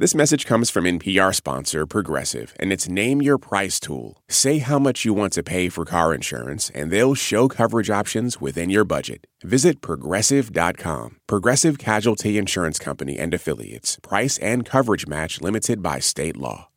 This 0.00 0.14
message 0.14 0.46
comes 0.46 0.70
from 0.70 0.84
NPR 0.84 1.34
sponsor 1.34 1.84
Progressive 1.84 2.54
and 2.60 2.72
its 2.72 2.88
Name 2.88 3.20
Your 3.20 3.36
Price 3.36 3.80
tool. 3.80 4.22
Say 4.28 4.58
how 4.58 4.78
much 4.78 5.04
you 5.04 5.12
want 5.12 5.32
to 5.32 5.42
pay 5.42 5.68
for 5.68 5.84
car 5.84 6.14
insurance, 6.14 6.70
and 6.72 6.92
they'll 6.92 7.16
show 7.16 7.48
coverage 7.48 7.90
options 7.90 8.40
within 8.40 8.70
your 8.70 8.84
budget. 8.84 9.26
Visit 9.42 9.80
progressive.com. 9.80 11.16
Progressive 11.26 11.78
Casualty 11.78 12.38
Insurance 12.38 12.78
Company 12.78 13.18
and 13.18 13.34
Affiliates. 13.34 13.98
Price 14.00 14.38
and 14.38 14.64
coverage 14.64 15.08
match 15.08 15.40
limited 15.40 15.82
by 15.82 15.98
state 15.98 16.36
law. 16.36 16.68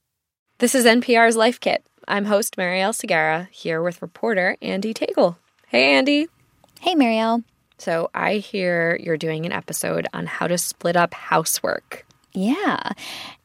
This 0.58 0.74
is 0.74 0.88
NPR's 0.88 1.38
Life 1.38 1.60
Kit. 1.60 1.86
I'm 2.08 2.26
host 2.26 2.58
Marielle 2.58 2.90
Segarra 2.90 3.48
here 3.52 3.84
with 3.84 4.02
reporter 4.02 4.58
Andy 4.64 4.96
Tagle. 4.96 5.38
Hey, 5.68 5.92
Andy. 5.94 6.28
Hey, 6.80 6.96
Marielle. 6.96 7.44
So 7.78 8.10
I 8.16 8.38
hear 8.38 8.98
you're 9.00 9.16
doing 9.16 9.46
an 9.46 9.52
episode 9.52 10.08
on 10.12 10.26
how 10.26 10.48
to 10.48 10.58
split 10.58 10.96
up 10.96 11.14
housework. 11.14 12.08
Yeah. 12.34 12.92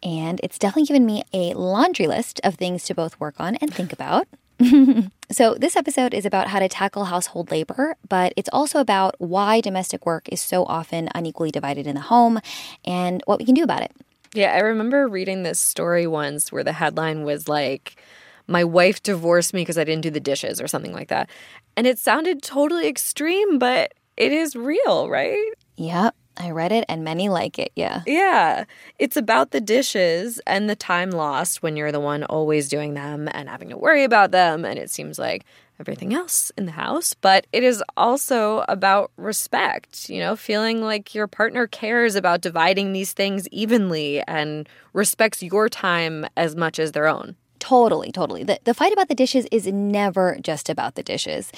And 0.03 0.41
it's 0.43 0.59
definitely 0.59 0.87
given 0.87 1.07
me 1.07 1.23
a 1.33 1.55
laundry 1.55 2.07
list 2.07 2.41
of 2.45 2.55
things 2.55 2.85
to 2.85 2.95
both 2.95 3.19
work 3.19 3.35
on 3.39 3.57
and 3.57 3.73
think 3.73 3.93
about. 3.93 4.27
so, 5.31 5.55
this 5.55 5.77
episode 5.77 6.15
is 6.15 6.25
about 6.25 6.49
how 6.49 6.59
to 6.59 6.69
tackle 6.69 7.07
household 7.07 7.51
labor, 7.51 7.97
but 8.09 8.33
it's 8.37 8.49
also 8.53 8.81
about 8.81 9.15
why 9.19 9.61
domestic 9.61 10.07
work 10.07 10.29
is 10.31 10.41
so 10.41 10.65
often 10.65 11.11
unequally 11.15 11.51
divided 11.51 11.87
in 11.87 11.95
the 11.95 12.01
home 12.01 12.41
and 12.85 13.23
what 13.27 13.39
we 13.39 13.45
can 13.45 13.55
do 13.55 13.63
about 13.63 13.83
it. 13.83 13.93
Yeah, 14.33 14.53
I 14.53 14.61
remember 14.61 15.09
reading 15.09 15.43
this 15.43 15.61
story 15.61 16.07
once 16.07 16.51
where 16.51 16.65
the 16.65 16.73
headline 16.73 17.25
was 17.25 17.49
like, 17.49 18.01
My 18.47 18.65
wife 18.65 19.03
divorced 19.03 19.53
me 19.53 19.61
because 19.63 19.79
I 19.79 19.85
didn't 19.85 20.03
do 20.03 20.11
the 20.11 20.21
dishes 20.21 20.61
or 20.61 20.69
something 20.69 20.93
like 20.93 21.09
that. 21.09 21.29
And 21.77 21.87
it 21.87 21.99
sounded 21.99 22.43
totally 22.43 22.89
extreme, 22.89 23.59
but 23.59 23.93
it 24.17 24.33
is 24.33 24.57
real, 24.57 25.11
right? 25.11 25.53
Yep. 25.77 26.15
I 26.37 26.51
read 26.51 26.73
it 26.73 26.85
and 26.89 27.05
many 27.05 27.29
like 27.29 27.59
it, 27.59 27.73
yeah. 27.75 28.03
Yeah. 28.07 28.65
It's 28.99 29.17
about 29.17 29.51
the 29.51 29.61
dishes 29.61 30.41
and 30.47 30.69
the 30.69 30.77
time 30.77 31.11
lost 31.11 31.63
when 31.63 31.77
you're 31.77 31.93
the 31.93 32.01
one 32.01 32.25
always 32.25 32.69
doing 32.69 32.95
them 32.95 33.29
and 33.33 33.49
having 33.49 33.71
to 33.71 33.77
worry 33.77 34.05
about 34.05 34.31
them. 34.31 34.65
And 34.65 34.79
it 34.79 34.91
seems 34.91 35.19
like 35.19 35.45
everything 35.81 36.15
else 36.15 36.51
in 36.57 36.67
the 36.67 36.73
house. 36.73 37.15
But 37.15 37.47
it 37.53 37.63
is 37.63 37.83
also 37.97 38.65
about 38.69 39.11
respect, 39.17 40.09
you 40.09 40.21
know, 40.21 40.37
feeling 40.37 40.83
like 40.83 41.15
your 41.15 41.27
partner 41.27 41.67
cares 41.67 42.15
about 42.15 42.41
dividing 42.41 42.93
these 42.93 43.13
things 43.13 43.49
evenly 43.49 44.23
and 44.27 44.69
respects 44.93 45.43
your 45.43 45.69
time 45.69 46.27
as 46.37 46.57
much 46.57 46.79
as 46.79 46.93
their 46.93 47.07
own. 47.07 47.37
Totally, 47.67 48.13
totally. 48.13 48.45
The, 48.45 48.61
the 48.63 48.75
fight 48.75 48.93
about 48.93 49.09
the 49.09 49.15
dishes 49.17 49.45
is 49.51 49.67
never 49.67 50.39
just 50.41 50.69
about 50.69 50.95
the 50.95 51.03
dishes. 51.03 51.51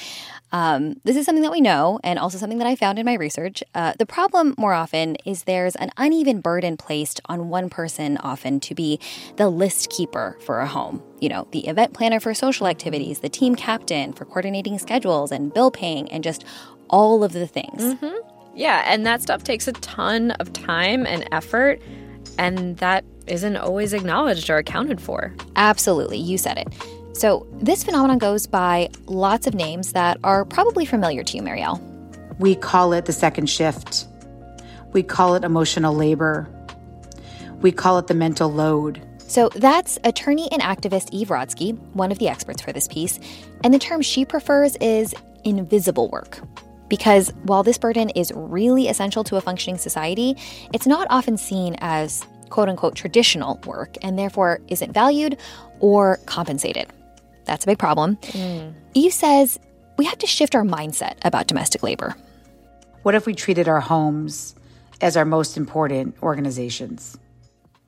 Um, 0.52 0.98
this 1.04 1.16
is 1.18 1.26
something 1.26 1.42
that 1.42 1.52
we 1.52 1.60
know, 1.60 2.00
and 2.02 2.18
also 2.18 2.38
something 2.38 2.56
that 2.56 2.66
I 2.66 2.76
found 2.76 2.98
in 2.98 3.04
my 3.04 3.12
research. 3.12 3.62
Uh, 3.74 3.92
the 3.98 4.06
problem 4.06 4.54
more 4.56 4.72
often 4.72 5.16
is 5.26 5.42
there's 5.42 5.76
an 5.76 5.90
uneven 5.98 6.40
burden 6.40 6.78
placed 6.78 7.20
on 7.26 7.50
one 7.50 7.68
person, 7.68 8.16
often 8.22 8.58
to 8.60 8.74
be 8.74 8.98
the 9.36 9.50
list 9.50 9.90
keeper 9.90 10.38
for 10.46 10.60
a 10.60 10.66
home. 10.66 11.02
You 11.20 11.28
know, 11.28 11.46
the 11.52 11.66
event 11.66 11.92
planner 11.92 12.20
for 12.20 12.32
social 12.32 12.68
activities, 12.68 13.20
the 13.20 13.28
team 13.28 13.54
captain 13.54 14.14
for 14.14 14.24
coordinating 14.24 14.78
schedules 14.78 15.30
and 15.30 15.52
bill 15.52 15.70
paying, 15.70 16.10
and 16.10 16.24
just 16.24 16.42
all 16.88 17.22
of 17.22 17.34
the 17.34 17.46
things. 17.46 17.82
Mm-hmm. 17.82 18.56
Yeah, 18.56 18.82
and 18.86 19.04
that 19.04 19.20
stuff 19.20 19.44
takes 19.44 19.68
a 19.68 19.72
ton 19.72 20.30
of 20.30 20.54
time 20.54 21.04
and 21.04 21.28
effort, 21.32 21.82
and 22.38 22.78
that 22.78 23.04
isn't 23.28 23.56
always 23.56 23.92
acknowledged 23.92 24.50
or 24.50 24.56
accounted 24.56 25.00
for. 25.00 25.34
Absolutely, 25.56 26.18
you 26.18 26.38
said 26.38 26.58
it. 26.58 26.68
So, 27.14 27.46
this 27.54 27.82
phenomenon 27.82 28.18
goes 28.18 28.46
by 28.46 28.90
lots 29.06 29.46
of 29.46 29.54
names 29.54 29.92
that 29.92 30.18
are 30.22 30.44
probably 30.44 30.84
familiar 30.84 31.24
to 31.24 31.36
you, 31.36 31.42
Marielle. 31.42 31.80
We 32.38 32.54
call 32.54 32.92
it 32.92 33.06
the 33.06 33.12
second 33.12 33.46
shift. 33.50 34.06
We 34.92 35.02
call 35.02 35.34
it 35.34 35.42
emotional 35.42 35.94
labor. 35.94 36.48
We 37.60 37.72
call 37.72 37.98
it 37.98 38.06
the 38.06 38.14
mental 38.14 38.52
load. 38.52 39.02
So 39.18 39.50
that's 39.50 39.98
attorney 40.04 40.48
and 40.52 40.62
activist 40.62 41.10
Eve 41.10 41.28
Rodsky, 41.28 41.76
one 41.92 42.12
of 42.12 42.18
the 42.18 42.28
experts 42.28 42.62
for 42.62 42.72
this 42.72 42.88
piece. 42.88 43.18
And 43.62 43.74
the 43.74 43.78
term 43.78 44.00
she 44.00 44.24
prefers 44.24 44.76
is 44.76 45.14
invisible 45.44 46.08
work. 46.08 46.40
Because 46.88 47.30
while 47.42 47.62
this 47.62 47.76
burden 47.76 48.08
is 48.10 48.32
really 48.34 48.88
essential 48.88 49.22
to 49.24 49.36
a 49.36 49.40
functioning 49.40 49.76
society, 49.76 50.36
it's 50.72 50.86
not 50.86 51.06
often 51.10 51.36
seen 51.36 51.76
as 51.80 52.24
quote 52.50 52.68
unquote 52.68 52.94
traditional 52.94 53.60
work 53.66 53.96
and 54.02 54.18
therefore 54.18 54.60
isn't 54.68 54.92
valued 54.92 55.36
or 55.80 56.18
compensated. 56.26 56.88
That's 57.44 57.64
a 57.64 57.66
big 57.66 57.78
problem. 57.78 58.16
Mm. 58.16 58.74
Eve 58.94 59.12
says 59.12 59.58
we 59.96 60.04
have 60.04 60.18
to 60.18 60.26
shift 60.26 60.54
our 60.54 60.64
mindset 60.64 61.16
about 61.22 61.46
domestic 61.46 61.82
labor. 61.82 62.14
What 63.02 63.14
if 63.14 63.26
we 63.26 63.34
treated 63.34 63.68
our 63.68 63.80
homes 63.80 64.54
as 65.00 65.16
our 65.16 65.24
most 65.24 65.56
important 65.56 66.16
organizations? 66.22 67.18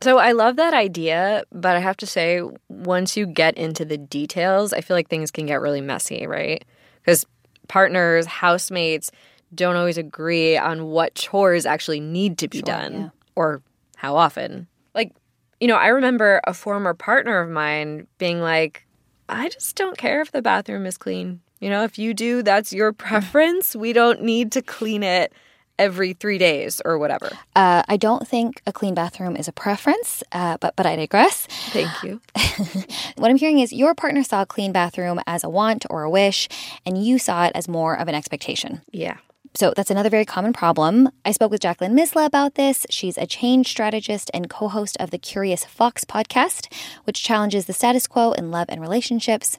So 0.03 0.17
I 0.17 0.33
love 0.33 0.57
that 0.57 0.73
idea, 0.73 1.45
but 1.53 1.77
I 1.77 1.81
have 1.81 1.97
to 1.99 2.07
say, 2.07 2.43
once 2.69 3.19
you 3.19 3.27
get 3.27 3.59
into 3.59 3.85
the 3.85 3.99
details, 3.99 4.73
I 4.73 4.81
feel 4.81 4.97
like 4.97 5.09
things 5.09 5.31
can 5.31 5.45
get 5.45 5.61
really 5.61 5.83
messy, 5.83 6.27
right? 6.27 6.65
Because 7.03 7.27
partners, 7.69 8.25
housemates 8.25 9.11
don't 9.55 9.77
always 9.77 9.99
agree 9.99 10.57
on 10.57 10.87
what 10.87 11.15
chores 11.15 11.67
actually 11.67 12.01
need 12.01 12.39
to 12.39 12.49
be 12.49 12.59
sure, 12.59 12.65
done 12.65 12.93
yeah. 12.95 13.09
or 13.37 13.63
how 14.01 14.17
often. 14.17 14.67
Like, 14.95 15.13
you 15.61 15.69
know, 15.69 15.77
I 15.77 15.89
remember 15.89 16.41
a 16.47 16.55
former 16.55 16.95
partner 16.95 17.39
of 17.39 17.51
mine 17.51 18.07
being 18.17 18.41
like, 18.41 18.87
I 19.29 19.51
just 19.51 19.77
don't 19.77 19.99
care 19.99 20.23
if 20.23 20.33
the 20.33 20.41
bathroom 20.41 20.87
is 20.87 20.97
clean. 20.97 21.43
You 21.61 21.69
know, 21.69 21.85
if 21.85 21.99
you 21.99 22.15
do, 22.15 22.43
that's 22.43 22.73
your 22.73 22.93
preference. 23.07 23.77
We 23.77 23.93
don't 23.93 24.23
need 24.23 24.53
to 24.53 24.63
clean 24.63 25.03
it 25.03 25.35
every 25.79 26.15
three 26.15 26.39
days 26.39 26.81
or 26.83 26.99
whatever. 26.99 27.31
Uh, 27.55 27.83
I 27.89 27.99
don't 27.99 28.27
think 28.27 28.63
a 28.67 28.73
clean 28.73 28.95
bathroom 28.95 29.37
is 29.37 29.49
a 29.49 29.53
preference, 29.53 30.23
uh, 30.33 30.57
but 30.63 30.77
but 30.77 30.87
I 30.87 30.97
digress. 30.97 31.47
Thank 31.71 32.03
you. 32.03 32.23
what 33.17 33.31
I'm 33.31 33.37
hearing 33.37 33.59
is 33.59 33.71
your 33.71 33.95
partner 33.95 34.25
saw 34.25 34.43
a 34.43 34.47
clean 34.47 34.73
bathroom 34.73 35.21
as 35.27 35.45
a 35.45 35.51
want 35.51 35.85
or 35.91 36.05
a 36.05 36.11
wish, 36.11 36.49
and 36.87 37.05
you 37.05 37.19
saw 37.19 37.45
it 37.45 37.53
as 37.55 37.69
more 37.69 37.99
of 37.99 38.09
an 38.09 38.15
expectation. 38.15 38.81
Yeah. 38.93 39.19
So 39.55 39.73
that's 39.75 39.91
another 39.91 40.11
very 40.11 40.25
common 40.25 40.53
problem. 40.53 41.11
I 41.25 41.33
spoke 41.33 41.51
with 41.51 41.61
Jacqueline 41.61 41.97
Misla 41.97 42.25
about 42.25 42.55
this. 42.55 42.87
She's 42.89 43.19
a 43.19 43.27
change 43.27 43.69
strategist 43.69 44.31
and 44.33 44.49
co 44.49 44.69
host 44.69 44.97
of 45.01 45.11
the 45.11 45.19
Curious 45.19 45.65
Fox 45.65 46.05
podcast, 46.05 46.73
which 47.05 47.23
challenges 47.23 47.67
the 47.67 47.73
status 47.73 48.07
quo 48.07 48.33
in 48.33 48.51
love 48.51 48.67
and 48.69 48.81
relationships. 48.81 49.59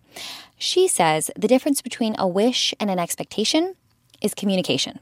She 0.58 0.88
says 0.88 1.30
the 1.36 1.48
difference 1.48 1.82
between 1.82 2.16
a 2.18 2.28
wish 2.28 2.74
and 2.80 2.90
an 2.90 3.00
expectation 3.00 3.76
is 4.22 4.34
communication. 4.34 5.00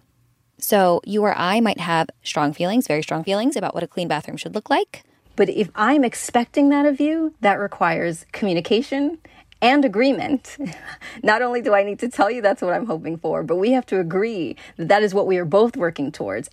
So 0.58 1.02
you 1.06 1.24
or 1.24 1.38
I 1.38 1.60
might 1.62 1.80
have 1.80 2.10
strong 2.24 2.52
feelings, 2.52 2.88
very 2.88 3.04
strong 3.04 3.24
feelings 3.24 3.56
about 3.56 3.74
what 3.74 3.84
a 3.84 3.88
clean 3.88 4.08
bathroom 4.08 4.38
should 4.38 4.56
look 4.56 4.70
like. 4.70 5.04
But 5.36 5.50
if 5.50 5.70
I'm 5.76 6.04
expecting 6.04 6.70
that 6.70 6.86
of 6.86 7.00
you, 7.00 7.34
that 7.42 7.60
requires 7.60 8.26
communication 8.34 9.20
and 9.62 9.86
agreement. 9.86 10.58
Not 11.24 11.42
only 11.42 11.62
do 11.62 11.74
I 11.74 11.84
need 11.84 12.00
to 12.00 12.10
tell 12.10 12.32
you 12.32 12.42
that's 12.42 12.62
what 12.62 12.74
I'm 12.74 12.86
hoping 12.86 13.18
for, 13.18 13.44
but 13.44 13.58
we 13.58 13.72
have 13.72 13.86
to 13.88 14.00
agree 14.00 14.56
that 14.78 14.88
that 14.88 15.04
is 15.04 15.14
what 15.14 15.28
we 15.28 15.38
are 15.38 15.46
both 15.46 15.76
working 15.76 16.12
towards. 16.12 16.50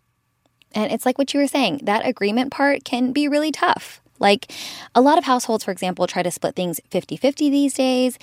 And 0.73 0.93
it's 0.93 1.07
like 1.07 1.19
what 1.19 1.33
you 1.33 1.41
were 1.41 1.47
saying, 1.47 1.81
that 1.85 2.07
agreement 2.07 2.53
part 2.53 2.85
can 2.85 3.13
be 3.13 3.29
really 3.29 3.53
tough. 3.53 4.01
Like 4.19 4.53
a 4.95 5.01
lot 5.01 5.19
of 5.19 5.25
households, 5.25 5.65
for 5.65 5.71
example, 5.71 6.07
try 6.07 6.23
to 6.23 6.31
split 6.31 6.57
things 6.57 6.81
50 6.91 7.17
50 7.17 7.51
these 7.51 7.75
days, 7.75 8.19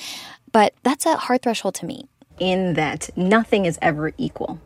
but 0.52 0.74
that's 0.84 1.06
a 1.06 1.18
hard 1.18 1.42
threshold 1.42 1.76
to 1.76 1.86
meet. 1.86 2.08
In 2.40 2.74
that 2.74 3.10
nothing 3.16 3.66
is 3.66 3.78
ever 3.82 4.14
equal. 4.18 4.60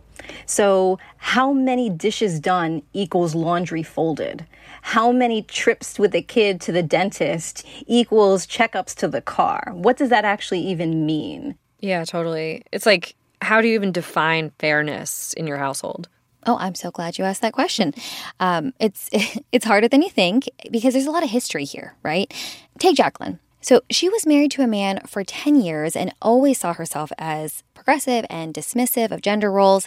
So, 0.45 0.99
how 1.17 1.53
many 1.53 1.89
dishes 1.89 2.39
done 2.39 2.81
equals 2.94 3.35
laundry 3.35 3.84
folded? 3.84 4.45
How 4.87 5.11
many 5.11 5.41
trips 5.41 5.99
with 5.99 6.15
a 6.15 6.21
kid 6.21 6.61
to 6.61 6.71
the 6.71 6.81
dentist 6.81 7.65
equals 7.87 8.47
checkups 8.47 8.95
to 8.95 9.09
the 9.09 9.19
car? 9.19 9.73
What 9.73 9.97
does 9.97 10.09
that 10.11 10.23
actually 10.23 10.61
even 10.61 11.05
mean? 11.05 11.57
Yeah, 11.81 12.05
totally. 12.05 12.63
It's 12.71 12.85
like, 12.85 13.13
how 13.41 13.59
do 13.59 13.67
you 13.67 13.75
even 13.75 13.91
define 13.91 14.51
fairness 14.59 15.33
in 15.33 15.45
your 15.45 15.57
household? 15.57 16.07
Oh, 16.45 16.55
I'm 16.57 16.73
so 16.73 16.89
glad 16.89 17.17
you 17.17 17.25
asked 17.25 17.41
that 17.41 17.51
question. 17.51 17.93
Um, 18.39 18.71
it's 18.79 19.09
it's 19.51 19.65
harder 19.65 19.89
than 19.89 20.01
you 20.01 20.09
think 20.09 20.49
because 20.71 20.93
there's 20.93 21.05
a 21.05 21.11
lot 21.11 21.23
of 21.23 21.31
history 21.31 21.65
here, 21.65 21.95
right? 22.01 22.33
Take 22.79 22.95
Jacqueline. 22.95 23.40
So 23.59 23.81
she 23.90 24.07
was 24.07 24.25
married 24.25 24.51
to 24.51 24.61
a 24.61 24.67
man 24.67 25.01
for 25.05 25.25
10 25.25 25.59
years 25.59 25.97
and 25.97 26.13
always 26.22 26.59
saw 26.59 26.72
herself 26.72 27.11
as 27.17 27.61
progressive 27.73 28.25
and 28.29 28.53
dismissive 28.53 29.11
of 29.11 29.22
gender 29.22 29.51
roles. 29.51 29.85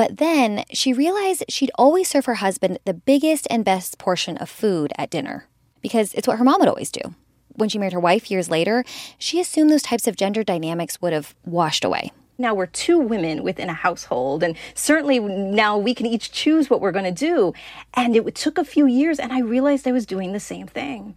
But 0.00 0.16
then 0.16 0.64
she 0.72 0.94
realized 0.94 1.44
she'd 1.50 1.70
always 1.74 2.08
serve 2.08 2.24
her 2.24 2.36
husband 2.36 2.78
the 2.86 2.94
biggest 2.94 3.46
and 3.50 3.62
best 3.62 3.98
portion 3.98 4.38
of 4.38 4.48
food 4.48 4.94
at 4.96 5.10
dinner 5.10 5.46
because 5.82 6.14
it's 6.14 6.26
what 6.26 6.38
her 6.38 6.44
mom 6.44 6.58
would 6.60 6.70
always 6.70 6.90
do. 6.90 7.02
When 7.56 7.68
she 7.68 7.76
married 7.76 7.92
her 7.92 8.00
wife 8.00 8.30
years 8.30 8.48
later, 8.48 8.82
she 9.18 9.40
assumed 9.40 9.68
those 9.68 9.82
types 9.82 10.08
of 10.08 10.16
gender 10.16 10.42
dynamics 10.42 11.02
would 11.02 11.12
have 11.12 11.34
washed 11.44 11.84
away. 11.84 12.12
Now 12.38 12.54
we're 12.54 12.64
two 12.64 12.98
women 12.98 13.42
within 13.42 13.68
a 13.68 13.74
household, 13.74 14.42
and 14.42 14.56
certainly 14.74 15.18
now 15.18 15.76
we 15.76 15.94
can 15.94 16.06
each 16.06 16.32
choose 16.32 16.70
what 16.70 16.80
we're 16.80 16.92
going 16.92 17.04
to 17.04 17.10
do. 17.10 17.52
And 17.92 18.16
it 18.16 18.34
took 18.34 18.56
a 18.56 18.64
few 18.64 18.86
years, 18.86 19.18
and 19.18 19.34
I 19.34 19.40
realized 19.40 19.86
I 19.86 19.92
was 19.92 20.06
doing 20.06 20.32
the 20.32 20.40
same 20.40 20.66
thing. 20.66 21.14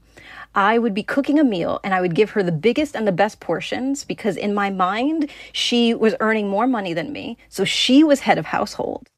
I 0.56 0.78
would 0.78 0.94
be 0.94 1.04
cooking 1.04 1.40
a 1.40 1.44
meal 1.44 1.80
and 1.84 1.94
I 1.94 2.02
would 2.02 2.16
give 2.16 2.32
her 2.32 2.44
the 2.44 2.52
biggest 2.52 2.96
and 2.96 3.08
the 3.08 3.12
best 3.12 3.40
portions 3.40 4.04
because 4.06 4.38
in 4.38 4.54
my 4.54 4.70
mind, 4.70 5.30
she 5.52 5.94
was 5.94 6.16
earning 6.20 6.48
more 6.48 6.68
money 6.68 6.94
than 6.94 7.12
me. 7.12 7.38
So 7.50 7.66
she 7.66 8.04
was 8.04 8.22
head 8.22 8.38
of 8.38 8.46
household. 8.46 9.10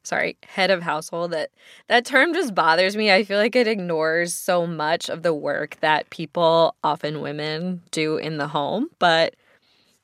sorry, 0.08 0.38
head 0.46 0.70
of 0.70 0.82
household 0.82 1.32
that 1.32 1.50
that 1.88 2.06
term 2.06 2.32
just 2.32 2.54
bothers 2.54 2.96
me. 2.96 3.12
I 3.12 3.24
feel 3.24 3.38
like 3.38 3.54
it 3.54 3.68
ignores 3.68 4.34
so 4.34 4.66
much 4.66 5.08
of 5.10 5.22
the 5.22 5.34
work 5.34 5.76
that 5.80 6.10
people, 6.10 6.74
often 6.82 7.20
women, 7.20 7.82
do 7.90 8.16
in 8.16 8.38
the 8.38 8.48
home, 8.48 8.88
but 8.98 9.34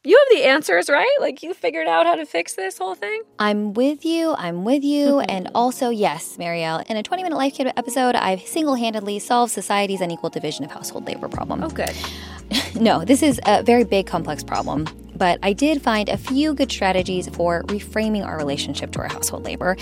you 0.05 0.19
have 0.19 0.39
the 0.39 0.47
answers, 0.49 0.91
right? 0.91 1.17
Like 1.19 1.43
you 1.43 1.55
figured 1.55 1.89
out 1.89 2.05
how 2.05 2.15
to 2.15 2.27
fix 2.27 2.55
this 2.55 2.77
whole 2.77 2.95
thing? 2.95 3.23
I'm 3.39 3.73
with 3.73 4.05
you. 4.05 4.35
I'm 4.37 4.65
with 4.65 4.85
you. 4.85 5.21
and 5.21 5.51
also, 5.55 5.89
yes, 5.89 6.37
Marielle, 6.37 6.85
in 6.91 6.99
a 6.99 7.03
20 7.03 7.23
minute 7.23 7.37
Life 7.37 7.55
Kit 7.55 7.73
episode, 7.77 8.15
I've 8.15 8.43
single 8.43 8.75
handedly 8.75 9.19
solved 9.19 9.53
society's 9.53 10.03
unequal 10.03 10.31
division 10.31 10.65
of 10.65 10.71
household 10.71 11.07
labor 11.07 11.29
problem. 11.29 11.65
Oh, 11.65 11.71
good. 11.71 11.93
no, 12.75 13.05
this 13.05 13.23
is 13.23 13.41
a 13.47 13.63
very 13.63 13.85
big, 13.85 14.07
complex 14.07 14.45
problem. 14.45 14.87
But 15.17 15.39
I 15.43 15.53
did 15.53 15.81
find 15.81 16.09
a 16.09 16.17
few 16.17 16.55
good 16.55 16.71
strategies 16.71 17.29
for 17.29 17.63
reframing 17.65 18.27
our 18.27 18.37
relationship 18.37 18.91
to 18.93 18.99
our 18.99 19.09
household 19.09 19.45
labor. 19.45 19.77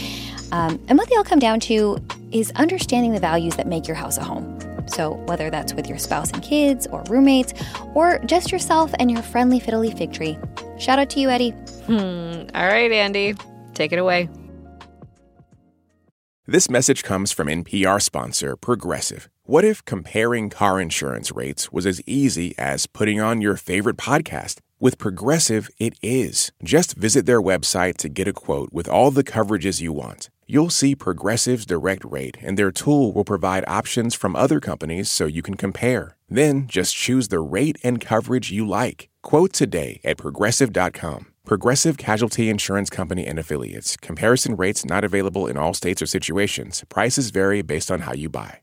Um, 0.52 0.78
and 0.88 0.98
what 0.98 1.08
they 1.08 1.16
all 1.16 1.24
come 1.24 1.38
down 1.38 1.58
to 1.60 1.98
is 2.30 2.52
understanding 2.52 3.12
the 3.12 3.20
values 3.20 3.56
that 3.56 3.66
make 3.66 3.88
your 3.88 3.96
house 3.96 4.18
a 4.18 4.24
home. 4.24 4.58
So, 4.94 5.14
whether 5.26 5.50
that's 5.50 5.74
with 5.74 5.88
your 5.88 5.98
spouse 5.98 6.30
and 6.30 6.42
kids, 6.42 6.86
or 6.86 7.02
roommates, 7.08 7.54
or 7.94 8.18
just 8.26 8.52
yourself 8.52 8.92
and 8.98 9.10
your 9.10 9.22
friendly 9.22 9.60
fiddly 9.60 9.96
fig 9.96 10.12
tree. 10.12 10.38
Shout 10.78 10.98
out 10.98 11.10
to 11.10 11.20
you, 11.20 11.28
Eddie. 11.30 11.50
Hmm. 11.86 12.48
All 12.54 12.66
right, 12.66 12.92
Andy, 12.92 13.34
take 13.74 13.92
it 13.92 13.98
away. 13.98 14.28
This 16.46 16.68
message 16.68 17.04
comes 17.04 17.30
from 17.30 17.46
NPR 17.46 18.02
sponsor 18.02 18.56
Progressive. 18.56 19.28
What 19.44 19.64
if 19.64 19.84
comparing 19.84 20.50
car 20.50 20.80
insurance 20.80 21.32
rates 21.32 21.72
was 21.72 21.86
as 21.86 22.02
easy 22.06 22.54
as 22.58 22.86
putting 22.86 23.20
on 23.20 23.40
your 23.40 23.56
favorite 23.56 23.96
podcast? 23.96 24.58
With 24.80 24.98
Progressive, 24.98 25.70
it 25.78 25.94
is. 26.02 26.50
Just 26.62 26.94
visit 26.96 27.26
their 27.26 27.40
website 27.40 27.96
to 27.98 28.08
get 28.08 28.26
a 28.26 28.32
quote 28.32 28.72
with 28.72 28.88
all 28.88 29.12
the 29.12 29.22
coverages 29.22 29.80
you 29.80 29.92
want. 29.92 30.30
You'll 30.46 30.70
see 30.70 30.94
Progressive's 30.94 31.64
direct 31.64 32.04
rate, 32.04 32.36
and 32.42 32.58
their 32.58 32.72
tool 32.72 33.12
will 33.12 33.24
provide 33.24 33.64
options 33.68 34.14
from 34.14 34.34
other 34.34 34.60
companies 34.60 35.10
so 35.10 35.26
you 35.26 35.42
can 35.42 35.56
compare. 35.56 36.16
Then 36.28 36.66
just 36.66 36.96
choose 36.96 37.28
the 37.28 37.40
rate 37.40 37.78
and 37.82 38.00
coverage 38.00 38.50
you 38.50 38.66
like. 38.66 39.08
Quote 39.22 39.52
today 39.52 40.00
at 40.04 40.18
progressive.com. 40.18 41.26
Progressive 41.44 41.96
Casualty 41.96 42.48
Insurance 42.48 42.90
Company 42.90 43.26
and 43.26 43.38
Affiliates. 43.38 43.96
Comparison 43.96 44.56
rates 44.56 44.84
not 44.84 45.04
available 45.04 45.46
in 45.46 45.56
all 45.56 45.74
states 45.74 46.00
or 46.02 46.06
situations. 46.06 46.84
Prices 46.88 47.30
vary 47.30 47.62
based 47.62 47.90
on 47.90 48.00
how 48.00 48.12
you 48.12 48.28
buy. 48.28 48.60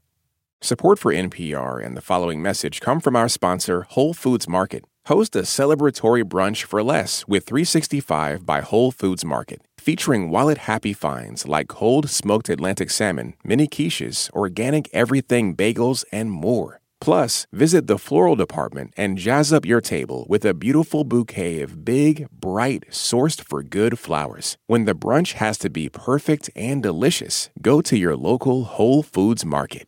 Support 0.62 1.00
for 1.00 1.14
NPR 1.14 1.86
and 1.86 1.96
the 1.96 2.02
following 2.02 2.42
message 2.42 2.82
come 2.82 3.00
from 3.00 3.16
our 3.16 3.30
sponsor, 3.30 3.84
Whole 3.84 4.14
Foods 4.14 4.48
Market. 4.48 4.84
Host 5.06 5.36
a 5.36 5.42
celebratory 5.42 6.24
brunch 6.24 6.64
for 6.64 6.84
less 6.84 7.28
with 7.28 7.46
365 7.46 8.46
by 8.46 8.62
Whole 8.62 8.92
Foods 8.92 9.26
Market, 9.26 9.62
featuring 9.80 10.30
wallet 10.30 10.60
happy 10.60 10.94
finds 10.94 11.48
like 11.48 11.68
cold 11.68 12.10
smoked 12.10 12.50
Atlantic 12.50 12.90
salmon, 12.90 13.36
mini 13.44 13.68
quiches, 13.68 14.30
organic 14.32 14.90
everything 14.94 15.56
bagels, 15.56 16.06
and 16.12 16.32
more. 16.32 16.82
Plus, 17.02 17.48
visit 17.54 17.88
the 17.88 17.98
floral 17.98 18.36
department 18.36 18.94
and 18.98 19.18
jazz 19.18 19.54
up 19.54 19.66
your 19.66 19.82
table 19.82 20.26
with 20.30 20.44
a 20.44 20.54
beautiful 20.54 21.04
bouquet 21.04 21.62
of 21.62 21.86
big, 21.86 22.28
bright, 22.30 22.86
sourced 22.90 23.42
for 23.42 23.64
good 23.64 23.98
flowers. 23.98 24.58
When 24.68 24.86
the 24.86 24.96
brunch 24.96 25.34
has 25.34 25.58
to 25.60 25.70
be 25.70 25.90
perfect 25.90 26.50
and 26.56 26.84
delicious, 26.84 27.50
go 27.62 27.82
to 27.82 27.98
your 27.98 28.18
local 28.18 28.66
Whole 28.66 29.02
Foods 29.02 29.46
Market. 29.46 29.88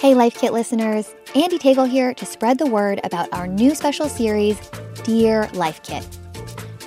Hey, 0.00 0.14
Life 0.16 0.34
Kit 0.34 0.52
listeners, 0.52 1.14
Andy 1.36 1.58
Tagle 1.58 1.88
here 1.88 2.12
to 2.14 2.26
spread 2.26 2.58
the 2.58 2.66
word 2.66 3.00
about 3.04 3.32
our 3.32 3.46
new 3.46 3.72
special 3.76 4.08
series, 4.08 4.58
Dear 5.04 5.48
Life 5.52 5.80
Kit. 5.84 6.04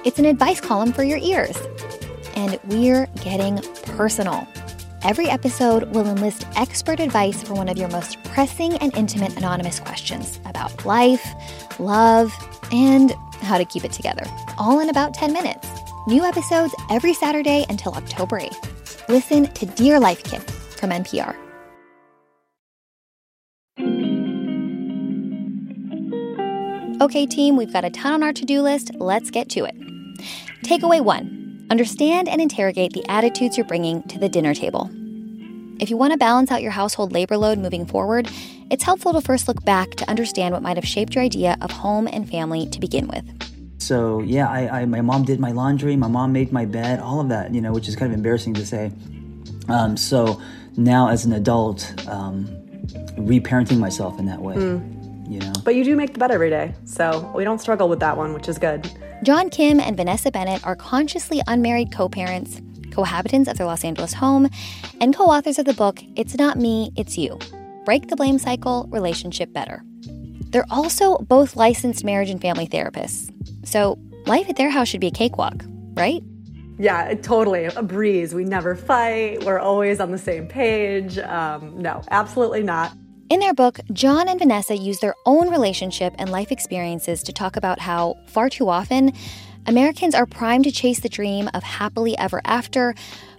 It's 0.05 0.19
an 0.19 0.25
advice 0.25 0.61
column 0.61 0.93
for 0.93 1.03
your 1.03 1.17
ears, 1.17 1.57
and 2.35 2.59
we're 2.65 3.07
getting 3.23 3.57
personal. 3.87 4.47
Every 5.01 5.27
episode 5.27 5.95
will 5.95 6.05
enlist 6.05 6.45
expert 6.55 6.99
advice 6.99 7.41
for 7.41 7.55
one 7.55 7.67
of 7.69 7.77
your 7.79 7.89
most 7.89 8.23
pressing 8.25 8.75
and 8.77 8.95
intimate 8.95 9.35
anonymous 9.35 9.79
questions 9.79 10.39
about 10.45 10.85
life, 10.85 11.25
love, 11.79 12.31
and 12.71 13.13
how 13.41 13.57
to 13.57 13.65
keep 13.65 13.83
it 13.83 13.93
together, 13.93 14.21
all 14.59 14.79
in 14.79 14.89
about 14.89 15.15
10 15.15 15.33
minutes. 15.33 15.67
New 16.05 16.23
episodes 16.23 16.75
every 16.91 17.15
Saturday 17.15 17.65
until 17.69 17.91
October 17.95 18.39
8th. 18.39 19.09
Listen 19.09 19.47
to 19.53 19.65
Dear 19.65 19.99
Life 19.99 20.23
Kit 20.23 20.43
from 20.77 20.91
NPR. 20.91 21.35
Okay, 27.01 27.25
team, 27.25 27.57
we've 27.57 27.73
got 27.73 27.83
a 27.83 27.89
ton 27.89 28.13
on 28.13 28.23
our 28.23 28.33
to 28.33 28.45
do 28.45 28.61
list. 28.61 28.91
Let's 28.99 29.31
get 29.31 29.49
to 29.49 29.65
it. 29.65 29.84
Takeaway 30.65 30.99
one 30.99 31.67
understand 31.69 32.27
and 32.27 32.41
interrogate 32.41 32.91
the 32.93 33.05
attitudes 33.07 33.55
you're 33.55 33.67
bringing 33.67 34.01
to 34.03 34.17
the 34.17 34.27
dinner 34.27 34.55
table. 34.55 34.89
If 35.79 35.91
you 35.91 35.97
want 35.97 36.13
to 36.13 36.17
balance 36.17 36.49
out 36.49 36.63
your 36.63 36.71
household 36.71 37.11
labor 37.11 37.37
load 37.37 37.59
moving 37.59 37.85
forward, 37.85 38.27
it's 38.71 38.83
helpful 38.83 39.13
to 39.13 39.21
first 39.21 39.47
look 39.47 39.63
back 39.63 39.91
to 39.91 40.09
understand 40.09 40.55
what 40.55 40.63
might 40.63 40.77
have 40.77 40.85
shaped 40.87 41.13
your 41.13 41.23
idea 41.23 41.55
of 41.61 41.69
home 41.69 42.07
and 42.07 42.27
family 42.27 42.65
to 42.67 42.79
begin 42.79 43.07
with. 43.07 43.23
So, 43.77 44.21
yeah, 44.21 44.49
I, 44.49 44.81
I 44.81 44.85
my 44.85 45.01
mom 45.01 45.23
did 45.23 45.39
my 45.39 45.51
laundry, 45.51 45.95
my 45.95 46.07
mom 46.07 46.33
made 46.33 46.51
my 46.51 46.65
bed, 46.65 46.99
all 46.99 47.21
of 47.21 47.29
that, 47.29 47.53
you 47.53 47.61
know, 47.61 47.71
which 47.71 47.87
is 47.87 47.95
kind 47.95 48.11
of 48.11 48.17
embarrassing 48.17 48.55
to 48.55 48.65
say. 48.65 48.91
Um, 49.69 49.95
so 49.95 50.41
now, 50.77 51.09
as 51.09 51.25
an 51.25 51.33
adult, 51.33 51.93
um, 52.07 52.47
reparenting 53.17 53.77
myself 53.77 54.17
in 54.17 54.25
that 54.25 54.41
way. 54.41 54.55
Mm 54.55 55.04
you 55.27 55.39
know. 55.39 55.53
But 55.63 55.75
you 55.75 55.83
do 55.83 55.95
make 55.95 56.13
the 56.13 56.19
bed 56.19 56.31
every 56.31 56.49
day, 56.49 56.73
so 56.85 57.31
we 57.35 57.43
don't 57.43 57.59
struggle 57.59 57.89
with 57.89 57.99
that 57.99 58.17
one, 58.17 58.33
which 58.33 58.47
is 58.47 58.57
good. 58.57 58.89
John 59.23 59.49
Kim 59.49 59.79
and 59.79 59.95
Vanessa 59.97 60.31
Bennett 60.31 60.65
are 60.65 60.75
consciously 60.75 61.41
unmarried 61.47 61.91
co 61.91 62.09
parents, 62.09 62.61
cohabitants 62.89 63.47
of 63.47 63.57
their 63.57 63.67
Los 63.67 63.83
Angeles 63.83 64.13
home, 64.13 64.49
and 65.01 65.15
co 65.15 65.25
authors 65.25 65.59
of 65.59 65.65
the 65.65 65.73
book 65.73 66.01
It's 66.15 66.37
Not 66.37 66.57
Me, 66.57 66.91
It's 66.95 67.17
You 67.17 67.39
Break 67.85 68.07
the 68.07 68.15
Blame 68.15 68.37
Cycle 68.37 68.87
Relationship 68.91 69.51
Better. 69.53 69.83
They're 70.49 70.65
also 70.69 71.17
both 71.17 71.55
licensed 71.55 72.03
marriage 72.03 72.29
and 72.29 72.41
family 72.41 72.67
therapists. 72.67 73.31
So 73.67 73.97
life 74.25 74.49
at 74.49 74.55
their 74.55 74.69
house 74.69 74.87
should 74.87 75.01
be 75.01 75.07
a 75.07 75.11
cakewalk, 75.11 75.63
right? 75.95 76.23
Yeah, 76.77 77.13
totally. 77.15 77.65
A 77.65 77.83
breeze. 77.83 78.33
We 78.33 78.43
never 78.43 78.75
fight. 78.75 79.43
We're 79.43 79.59
always 79.59 79.99
on 79.99 80.11
the 80.11 80.17
same 80.17 80.47
page. 80.47 81.17
Um, 81.17 81.81
no, 81.81 82.01
absolutely 82.11 82.63
not. 82.63 82.91
In 83.27 83.39
their 83.39 83.55
book, 83.55 83.79
John 83.91 84.29
and 84.29 84.37
Vanessa 84.37 84.77
use 84.77 84.99
their 84.99 85.15
own 85.25 85.49
relationship 85.49 86.13
and 86.19 86.31
life 86.31 86.51
experiences 86.51 87.23
to 87.23 87.33
talk 87.33 87.55
about 87.55 87.79
how, 87.79 88.17
far 88.27 88.49
too 88.49 88.69
often, 88.69 89.13
Americans 89.65 90.13
are 90.13 90.27
primed 90.27 90.65
to 90.65 90.71
chase 90.71 90.99
the 90.99 91.09
dream 91.09 91.49
of 91.55 91.63
happily 91.63 92.15
ever 92.19 92.39
after 92.45 92.93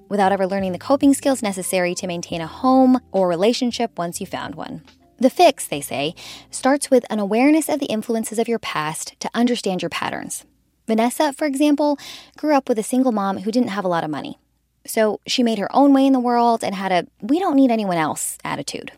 without 0.09 0.33
ever 0.33 0.45
learning 0.45 0.73
the 0.73 0.79
coping 0.79 1.15
skills 1.15 1.41
necessary 1.41 1.95
to 1.95 2.09
maintain 2.09 2.41
a 2.41 2.49
home 2.49 3.01
or 3.13 3.29
relationship 3.29 3.97
once 3.97 4.21
you 4.21 4.27
found 4.27 4.57
one. 4.57 4.83
The 5.19 5.31
fix, 5.31 5.69
they 5.69 5.81
say, 5.81 6.17
starts 6.51 6.91
with 6.91 7.05
an 7.09 7.21
awareness 7.21 7.69
of 7.69 7.79
the 7.79 7.87
influences 7.87 8.41
of 8.41 8.49
your 8.49 8.59
past 8.59 9.15
to 9.21 9.31
understand 9.35 9.83
your 9.83 9.89
patterns. 9.89 10.45
Vanessa, 10.89 11.33
for 11.33 11.47
example, 11.47 11.97
grew 12.37 12.57
up 12.57 12.69
with 12.69 12.81
a 12.81 12.83
single 12.83 13.13
mom 13.13 13.39
who 13.39 13.53
didn't 13.53 13.69
have 13.69 13.85
a 13.85 13.89
lot 13.89 14.03
of 14.03 14.11
money. 14.11 14.37
So 14.85 15.21
she 15.29 15.45
made 15.45 15.59
her 15.59 15.75
own 15.75 15.93
way 15.93 16.07
in 16.07 16.13
the 16.13 16.19
world 16.19 16.65
and 16.65 16.75
had 16.75 16.91
a 16.91 17.07
we 17.21 17.39
don't 17.39 17.55
need 17.55 17.71
anyone 17.71 17.99
else 17.99 18.37
attitude 18.43 18.91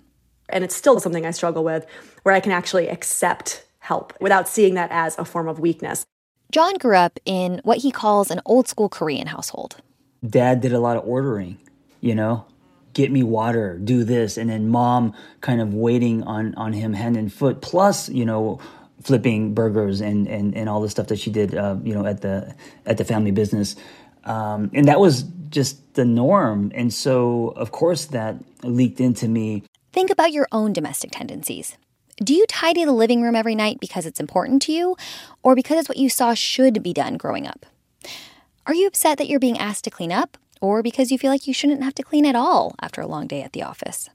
and 0.48 0.64
it's 0.64 0.74
still 0.74 1.00
something 1.00 1.26
I 1.26 1.30
struggle 1.30 1.64
with, 1.64 1.86
where 2.22 2.34
I 2.34 2.40
can 2.40 2.52
actually 2.52 2.88
accept 2.88 3.64
help 3.80 4.12
without 4.20 4.48
seeing 4.48 4.74
that 4.74 4.90
as 4.90 5.18
a 5.18 5.24
form 5.24 5.48
of 5.48 5.58
weakness. 5.58 6.04
John 6.50 6.74
grew 6.74 6.96
up 6.96 7.18
in 7.24 7.60
what 7.64 7.78
he 7.78 7.90
calls 7.90 8.30
an 8.30 8.40
old 8.46 8.68
school 8.68 8.88
Korean 8.88 9.26
household. 9.26 9.76
Dad 10.26 10.60
did 10.60 10.72
a 10.72 10.80
lot 10.80 10.96
of 10.96 11.06
ordering, 11.06 11.58
you 12.00 12.14
know, 12.14 12.46
get 12.94 13.12
me 13.12 13.22
water, 13.22 13.78
do 13.78 14.02
this, 14.02 14.36
and 14.36 14.50
then 14.50 14.68
mom 14.68 15.14
kind 15.40 15.60
of 15.60 15.74
waiting 15.74 16.22
on 16.24 16.54
on 16.56 16.72
him 16.72 16.94
hand 16.94 17.16
and 17.16 17.32
foot. 17.32 17.60
Plus, 17.60 18.08
you 18.08 18.24
know, 18.24 18.60
flipping 19.02 19.54
burgers 19.54 20.00
and 20.00 20.26
and 20.26 20.56
and 20.56 20.68
all 20.68 20.80
the 20.80 20.88
stuff 20.88 21.08
that 21.08 21.18
she 21.18 21.30
did, 21.30 21.54
uh, 21.54 21.76
you 21.84 21.94
know, 21.94 22.04
at 22.06 22.22
the 22.22 22.54
at 22.86 22.96
the 22.96 23.04
family 23.04 23.30
business, 23.30 23.76
um, 24.24 24.70
and 24.74 24.88
that 24.88 25.00
was 25.00 25.24
just 25.50 25.94
the 25.94 26.04
norm. 26.04 26.72
And 26.74 26.92
so, 26.92 27.48
of 27.56 27.72
course, 27.72 28.06
that 28.06 28.36
leaked 28.62 29.00
into 29.00 29.28
me. 29.28 29.64
Think 29.98 30.10
about 30.10 30.30
your 30.30 30.46
own 30.52 30.72
domestic 30.72 31.10
tendencies. 31.10 31.76
Do 32.22 32.32
you 32.32 32.46
tidy 32.46 32.84
the 32.84 32.92
living 32.92 33.20
room 33.20 33.34
every 33.34 33.56
night 33.56 33.80
because 33.80 34.06
it's 34.06 34.20
important 34.20 34.62
to 34.62 34.72
you, 34.72 34.96
or 35.42 35.56
because 35.56 35.76
it's 35.76 35.88
what 35.88 35.98
you 35.98 36.08
saw 36.08 36.34
should 36.34 36.84
be 36.84 36.92
done 36.92 37.16
growing 37.16 37.48
up? 37.48 37.66
Are 38.64 38.74
you 38.74 38.86
upset 38.86 39.18
that 39.18 39.26
you're 39.26 39.40
being 39.40 39.58
asked 39.58 39.82
to 39.86 39.90
clean 39.90 40.12
up, 40.12 40.38
or 40.60 40.84
because 40.84 41.10
you 41.10 41.18
feel 41.18 41.32
like 41.32 41.48
you 41.48 41.52
shouldn't 41.52 41.82
have 41.82 41.96
to 41.96 42.04
clean 42.04 42.26
at 42.26 42.36
all 42.36 42.76
after 42.80 43.00
a 43.00 43.08
long 43.08 43.26
day 43.26 43.42
at 43.42 43.54
the 43.54 43.64
office? 43.64 44.08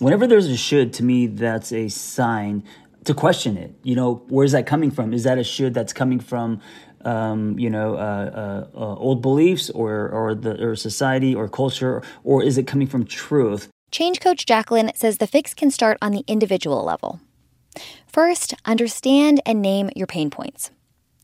Whenever 0.00 0.26
there's 0.26 0.48
a 0.48 0.56
should, 0.56 0.92
to 0.94 1.04
me, 1.04 1.28
that's 1.28 1.70
a 1.70 1.86
sign 1.86 2.64
to 3.04 3.14
question 3.14 3.56
it. 3.56 3.72
You 3.84 3.94
know, 3.94 4.24
where's 4.26 4.50
that 4.50 4.66
coming 4.66 4.90
from? 4.90 5.14
Is 5.14 5.22
that 5.22 5.38
a 5.38 5.44
should 5.44 5.72
that's 5.72 5.92
coming 5.92 6.18
from 6.18 6.60
um, 7.02 7.56
you 7.60 7.70
know, 7.70 7.94
uh, 7.94 8.66
uh, 8.74 8.76
uh, 8.76 8.94
old 8.96 9.22
beliefs 9.22 9.70
or 9.70 10.08
or 10.08 10.34
the 10.34 10.60
or 10.60 10.74
society 10.74 11.32
or 11.32 11.48
culture, 11.48 12.02
or 12.24 12.42
is 12.42 12.58
it 12.58 12.66
coming 12.66 12.88
from 12.88 13.04
truth? 13.04 13.68
Change 13.90 14.20
coach 14.20 14.44
Jacqueline 14.44 14.92
says 14.94 15.18
the 15.18 15.26
fix 15.26 15.54
can 15.54 15.70
start 15.70 15.98
on 16.02 16.12
the 16.12 16.24
individual 16.26 16.84
level. 16.84 17.20
First, 18.06 18.54
understand 18.64 19.40
and 19.46 19.62
name 19.62 19.90
your 19.96 20.06
pain 20.06 20.30
points. 20.30 20.70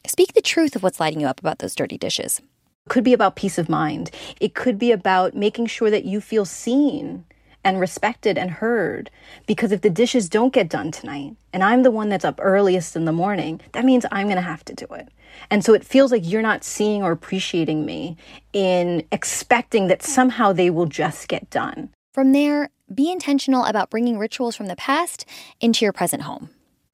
Speak 0.07 0.33
the 0.33 0.43
truth 0.43 0.75
of 0.75 0.83
what's 0.83 1.01
lighting 1.01 1.21
you 1.21 1.27
up 1.27 1.41
about 1.41 1.59
those 1.59 1.75
dirty 1.75 1.99
dishes. 1.99 2.41
It 2.87 2.91
could 2.91 3.05
be 3.05 3.13
about 3.13 3.37
peace 3.37 3.59
of 3.59 3.69
mind. 3.69 4.11
It 4.41 4.55
could 4.55 4.79
be 4.79 4.93
about 4.93 5.35
making 5.35 5.67
sure 5.67 5.91
that 5.91 6.05
you 6.05 6.21
feel 6.21 6.45
seen 6.45 7.25
and 7.65 7.81
respected 7.81 8.37
and 8.37 8.51
heard. 8.51 9.11
Because 9.47 9.73
if 9.73 9.81
the 9.81 9.91
dishes 9.91 10.29
don't 10.29 10.53
get 10.53 10.69
done 10.69 10.91
tonight, 10.91 11.37
and 11.53 11.65
I'm 11.65 11.83
the 11.83 11.91
one 11.91 12.11
that's 12.11 12.25
up 12.25 12.39
earliest 12.43 12.95
in 12.95 13.07
the 13.07 13.13
morning, 13.13 13.61
that 13.73 13.87
means 13.87 14.05
I'm 14.13 14.27
going 14.27 14.37
to 14.37 14.43
have 14.43 14.65
to 14.67 14.75
do 14.75 14.87
it. 14.91 15.09
And 15.51 15.65
so 15.65 15.73
it 15.73 15.85
feels 15.85 16.13
like 16.13 16.23
you're 16.25 16.43
not 16.43 16.65
seeing 16.65 17.03
or 17.03 17.13
appreciating 17.13 17.85
me 17.85 18.17
in 18.53 19.07
expecting 19.11 19.89
that 19.89 20.03
somehow 20.03 20.53
they 20.53 20.71
will 20.71 20.87
just 20.87 21.29
get 21.29 21.49
done. 21.51 21.91
From 22.15 22.31
there, 22.31 22.71
be 22.95 23.11
intentional 23.11 23.65
about 23.65 23.91
bringing 23.91 24.19
rituals 24.19 24.55
from 24.55 24.67
the 24.67 24.77
past 24.77 25.27
into 25.61 25.85
your 25.85 25.93
present 25.93 26.23
home. 26.23 26.49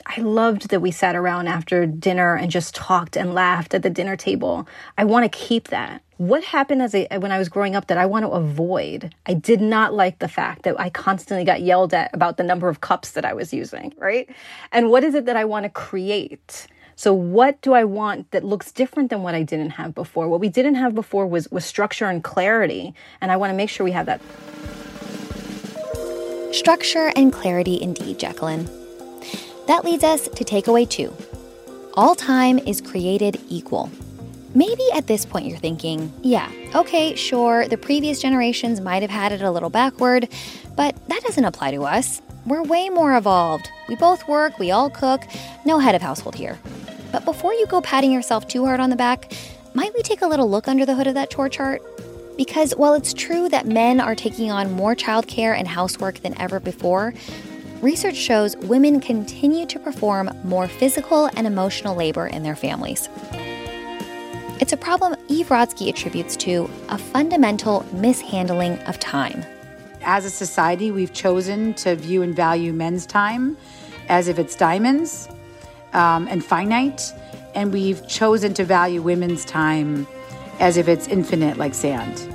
I 0.06 0.22
loved 0.22 0.70
that 0.70 0.80
we 0.80 0.90
sat 0.90 1.14
around 1.14 1.46
after 1.46 1.84
dinner 1.84 2.36
and 2.36 2.50
just 2.50 2.74
talked 2.74 3.18
and 3.18 3.34
laughed 3.34 3.74
at 3.74 3.82
the 3.82 3.90
dinner 3.90 4.16
table. 4.16 4.66
I 4.96 5.04
want 5.04 5.30
to 5.30 5.38
keep 5.38 5.68
that. 5.68 6.00
What 6.16 6.42
happened 6.42 6.80
as 6.80 6.94
a, 6.94 7.06
when 7.18 7.32
I 7.32 7.38
was 7.38 7.50
growing 7.50 7.76
up 7.76 7.88
that 7.88 7.98
I 7.98 8.06
want 8.06 8.24
to 8.24 8.30
avoid? 8.30 9.14
I 9.26 9.34
did 9.34 9.60
not 9.60 9.92
like 9.92 10.20
the 10.20 10.28
fact 10.28 10.62
that 10.62 10.80
I 10.80 10.88
constantly 10.88 11.44
got 11.44 11.60
yelled 11.60 11.92
at 11.92 12.08
about 12.14 12.38
the 12.38 12.42
number 12.42 12.70
of 12.70 12.80
cups 12.80 13.10
that 13.10 13.26
I 13.26 13.34
was 13.34 13.52
using, 13.52 13.92
right? 13.98 14.26
And 14.72 14.88
what 14.88 15.04
is 15.04 15.14
it 15.14 15.26
that 15.26 15.36
I 15.36 15.44
want 15.44 15.64
to 15.64 15.68
create? 15.68 16.66
So 16.96 17.12
what 17.12 17.60
do 17.60 17.74
I 17.74 17.84
want 17.84 18.30
that 18.30 18.42
looks 18.42 18.72
different 18.72 19.10
than 19.10 19.22
what 19.22 19.34
I 19.34 19.42
didn't 19.42 19.70
have 19.72 19.94
before? 19.94 20.30
What 20.30 20.40
we 20.40 20.48
didn't 20.48 20.76
have 20.76 20.94
before 20.94 21.26
was 21.26 21.46
was 21.50 21.66
structure 21.66 22.06
and 22.06 22.24
clarity, 22.24 22.94
and 23.20 23.30
I 23.30 23.36
want 23.36 23.50
to 23.50 23.54
make 23.54 23.68
sure 23.68 23.84
we 23.84 23.92
have 23.92 24.06
that. 24.06 24.22
Structure 26.52 27.12
and 27.14 27.32
clarity 27.32 27.80
indeed, 27.80 28.18
Jacqueline. 28.18 28.68
That 29.68 29.84
leads 29.84 30.02
us 30.02 30.26
to 30.28 30.44
takeaway 30.44 30.88
2. 30.88 31.14
All 31.94 32.16
time 32.16 32.58
is 32.58 32.80
created 32.80 33.40
equal. 33.48 33.88
Maybe 34.52 34.82
at 34.92 35.06
this 35.06 35.24
point 35.24 35.46
you're 35.46 35.58
thinking, 35.58 36.12
yeah, 36.22 36.50
okay, 36.74 37.14
sure, 37.14 37.68
the 37.68 37.76
previous 37.76 38.20
generations 38.20 38.80
might 38.80 39.02
have 39.02 39.12
had 39.12 39.30
it 39.30 39.42
a 39.42 39.50
little 39.50 39.70
backward, 39.70 40.28
but 40.74 40.96
that 41.08 41.22
doesn't 41.22 41.44
apply 41.44 41.70
to 41.70 41.84
us. 41.84 42.20
We're 42.44 42.64
way 42.64 42.88
more 42.88 43.16
evolved. 43.16 43.70
We 43.88 43.94
both 43.94 44.26
work, 44.26 44.58
we 44.58 44.72
all 44.72 44.90
cook, 44.90 45.22
no 45.64 45.78
head 45.78 45.94
of 45.94 46.02
household 46.02 46.34
here. 46.34 46.58
But 47.12 47.24
before 47.24 47.54
you 47.54 47.66
go 47.68 47.80
patting 47.80 48.10
yourself 48.10 48.48
too 48.48 48.64
hard 48.64 48.80
on 48.80 48.90
the 48.90 48.96
back, 48.96 49.32
might 49.74 49.94
we 49.94 50.02
take 50.02 50.20
a 50.22 50.26
little 50.26 50.50
look 50.50 50.66
under 50.66 50.84
the 50.84 50.96
hood 50.96 51.06
of 51.06 51.14
that 51.14 51.30
chore 51.30 51.48
chart? 51.48 51.80
Because 52.40 52.72
while 52.74 52.94
it's 52.94 53.12
true 53.12 53.50
that 53.50 53.66
men 53.66 54.00
are 54.00 54.14
taking 54.14 54.50
on 54.50 54.72
more 54.72 54.96
childcare 54.96 55.54
and 55.54 55.68
housework 55.68 56.20
than 56.20 56.40
ever 56.40 56.58
before, 56.58 57.12
research 57.82 58.16
shows 58.16 58.56
women 58.56 58.98
continue 58.98 59.66
to 59.66 59.78
perform 59.78 60.30
more 60.42 60.66
physical 60.66 61.28
and 61.36 61.46
emotional 61.46 61.94
labor 61.94 62.26
in 62.26 62.42
their 62.42 62.56
families. 62.56 63.10
It's 64.58 64.72
a 64.72 64.78
problem 64.78 65.16
Eve 65.28 65.48
Rodsky 65.48 65.90
attributes 65.90 66.34
to 66.36 66.70
a 66.88 66.96
fundamental 66.96 67.84
mishandling 67.92 68.78
of 68.84 68.98
time. 68.98 69.44
As 70.00 70.24
a 70.24 70.30
society, 70.30 70.90
we've 70.90 71.12
chosen 71.12 71.74
to 71.74 71.94
view 71.94 72.22
and 72.22 72.34
value 72.34 72.72
men's 72.72 73.04
time 73.04 73.58
as 74.08 74.28
if 74.28 74.38
it's 74.38 74.56
diamonds 74.56 75.28
um, 75.92 76.26
and 76.28 76.42
finite, 76.42 77.12
and 77.54 77.70
we've 77.70 78.08
chosen 78.08 78.54
to 78.54 78.64
value 78.64 79.02
women's 79.02 79.44
time 79.44 80.06
as 80.60 80.76
if 80.76 80.86
it's 80.86 81.08
infinite 81.08 81.56
like 81.56 81.74
sand. 81.74 82.26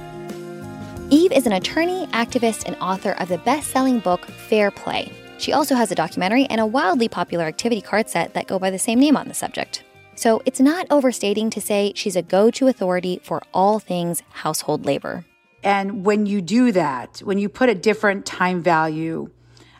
Eve 1.12 1.32
is 1.32 1.46
an 1.46 1.53
attorney, 1.53 2.08
activist, 2.08 2.65
and 2.65 2.75
author 2.82 3.12
of 3.12 3.29
the 3.29 3.38
best 3.39 3.70
selling 3.70 4.00
book 4.00 4.25
Fair 4.25 4.72
Play. 4.72 5.12
She 5.38 5.53
also 5.53 5.75
has 5.75 5.91
a 5.91 5.96
documentary 5.96 6.46
and 6.46 6.60
a 6.60 6.65
wildly 6.65 7.08
popular 7.08 7.46
activity 7.46 7.82
card 7.82 8.10
set 8.10 8.34
that 8.34 8.48
go 8.48 8.58
by 8.58 8.72
the 8.72 8.79
same 8.79 9.00
name 9.00 9.15
on 9.15 9.27
the 9.27 9.34
subject. 9.34 9.84
So 10.15 10.41
it's 10.46 10.60
not 10.60 10.88
overstating 10.89 11.50
to 11.51 11.62
say 11.62 11.91
she's 11.96 12.15
a 12.15 12.22
go 12.22 12.50
to 12.51 12.67
authority 12.67 13.20
for 13.24 13.41
all 13.53 13.79
things 13.79 14.24
household 14.32 14.86
labor. 14.86 15.25
And 15.63 16.05
when 16.05 16.25
you 16.25 16.41
do 16.41 16.72
that, 16.72 17.20
when 17.20 17.38
you 17.38 17.50
put 17.50 17.70
a 17.70 17.75
different 17.75 18.25
time 18.25 18.63
value 18.63 19.29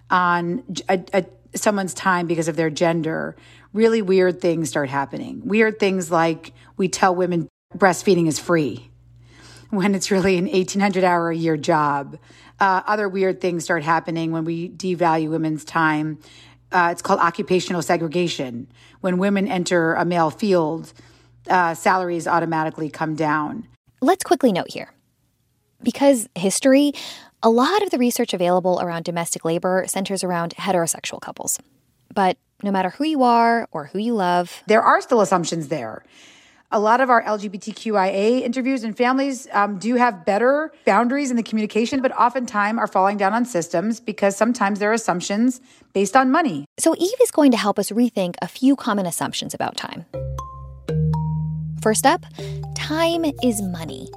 on 0.10 0.64
a, 0.90 1.04
a, 1.14 1.26
someone's 1.56 1.94
time 1.94 2.28
because 2.28 2.48
of 2.48 2.56
their 2.56 2.70
gender, 2.70 3.36
really 3.72 4.02
weird 4.02 4.42
things 4.42 4.70
start 4.70 4.90
happening. 4.90 5.42
Weird 5.46 5.80
things 5.80 6.12
like 6.12 6.54
we 6.76 6.88
tell 6.88 7.16
women 7.16 7.48
breastfeeding 7.76 8.28
is 8.28 8.40
free 8.40 8.90
when 9.70 9.96
it's 9.96 10.12
really 10.12 10.38
an 10.38 10.46
1800 10.46 11.04
hour 11.04 11.30
a 11.30 11.36
year 11.36 11.58
job. 11.58 12.18
Uh, 12.60 12.82
other 12.88 13.10
weird 13.10 13.42
things 13.42 13.64
start 13.64 13.84
happening 13.84 14.32
when 14.32 14.46
we 14.46 14.70
devalue 14.70 15.30
women's 15.30 15.66
time 15.66 16.20
uh, 16.72 16.90
it's 16.92 17.02
called 17.02 17.20
occupational 17.20 17.82
segregation. 17.82 18.68
When 19.02 19.18
women 19.18 19.48
enter 19.48 19.94
a 19.94 20.04
male 20.04 20.30
field, 20.30 20.92
uh, 21.50 21.74
salaries 21.74 22.28
automatically 22.28 22.90
come 22.90 23.16
down. 23.16 23.68
Let's 24.02 24.24
quickly 24.24 24.52
note 24.52 24.72
here 24.72 24.92
because 25.82 26.28
history, 26.36 26.92
a 27.42 27.50
lot 27.50 27.82
of 27.84 27.92
the 27.92 27.98
research 27.98 28.34
available 28.34 28.82
around 28.82 29.04
domestic 29.04 29.46
labor 29.46 29.86
centers 29.88 30.24
around 30.24 30.54
heterosexual 30.56 31.22
couples. 31.22 31.60
But 32.14 32.38
no 32.64 32.72
matter 32.72 32.90
who 32.90 33.06
you 33.06 33.24
are 33.24 33.68
or 33.72 33.86
who 33.86 34.00
you 34.00 34.14
love, 34.14 34.64
there 34.68 34.82
are 34.82 35.02
still 35.02 35.22
assumptions 35.22 35.68
there 35.68 36.04
a 36.72 36.80
lot 36.80 37.00
of 37.00 37.10
our 37.10 37.24
LGBTQIA 37.24 38.42
interviews 38.42 38.84
and 38.84 38.98
families 38.98 39.48
um, 39.54 39.78
do 39.78 39.96
have 39.96 40.26
better 40.26 40.72
boundaries 40.86 41.30
in 41.30 41.38
the 41.38 41.44
communication, 41.44 42.02
but 42.02 42.12
oftentimes 42.14 42.80
are 42.80 42.88
falling 42.88 43.18
down 43.18 43.34
on 43.34 43.46
systems 43.46 44.00
because 44.00 44.36
sometimes 44.36 44.80
there 44.80 44.90
are 44.90 44.94
assumptions 44.94 45.62
based 45.94 46.16
on 46.16 46.32
money. 46.32 46.66
So 46.78 46.96
Eve 46.98 47.22
is 47.22 47.32
going 47.32 47.52
to 47.52 47.58
help 47.58 47.78
us 47.78 47.92
rethink 47.92 48.36
a 48.42 48.48
few 48.48 48.76
common 48.76 49.06
assumptions 49.06 49.54
about 49.54 49.78
time. 49.78 50.06
First 51.82 52.06
up, 52.06 52.26
time 52.76 53.26
is 53.44 53.62
money. 53.62 54.10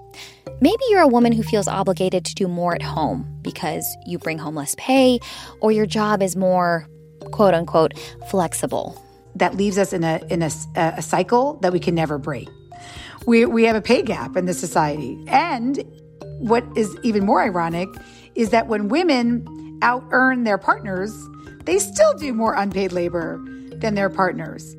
Maybe 0.60 0.82
you're 0.88 1.02
a 1.02 1.08
woman 1.08 1.32
who 1.32 1.42
feels 1.42 1.68
obligated 1.68 2.24
to 2.24 2.34
do 2.34 2.48
more 2.48 2.74
at 2.74 2.82
home 2.82 3.28
because 3.42 3.84
you 4.06 4.18
bring 4.18 4.38
home 4.38 4.54
less 4.54 4.74
pay 4.78 5.20
or 5.60 5.70
your 5.70 5.86
job 5.86 6.22
is 6.22 6.34
more, 6.34 6.88
quote 7.30 7.54
unquote, 7.54 7.92
flexible 8.28 9.00
that 9.38 9.56
leaves 9.56 9.78
us 9.78 9.92
in 9.92 10.04
a 10.04 10.20
in 10.30 10.42
a, 10.42 10.50
a 10.76 11.02
cycle 11.02 11.54
that 11.62 11.72
we 11.72 11.80
can 11.80 11.94
never 11.94 12.18
break. 12.18 12.48
We 13.26 13.44
we 13.46 13.64
have 13.64 13.76
a 13.76 13.82
pay 13.82 14.02
gap 14.02 14.36
in 14.36 14.46
this 14.46 14.58
society, 14.58 15.22
and 15.28 15.84
what 16.38 16.64
is 16.76 16.96
even 17.02 17.24
more 17.24 17.42
ironic 17.42 17.88
is 18.34 18.50
that 18.50 18.68
when 18.68 18.88
women 18.88 19.78
out 19.82 20.04
earn 20.10 20.44
their 20.44 20.58
partners, 20.58 21.28
they 21.64 21.78
still 21.78 22.14
do 22.14 22.32
more 22.32 22.54
unpaid 22.54 22.92
labor 22.92 23.40
than 23.72 23.94
their 23.94 24.10
partners. 24.10 24.76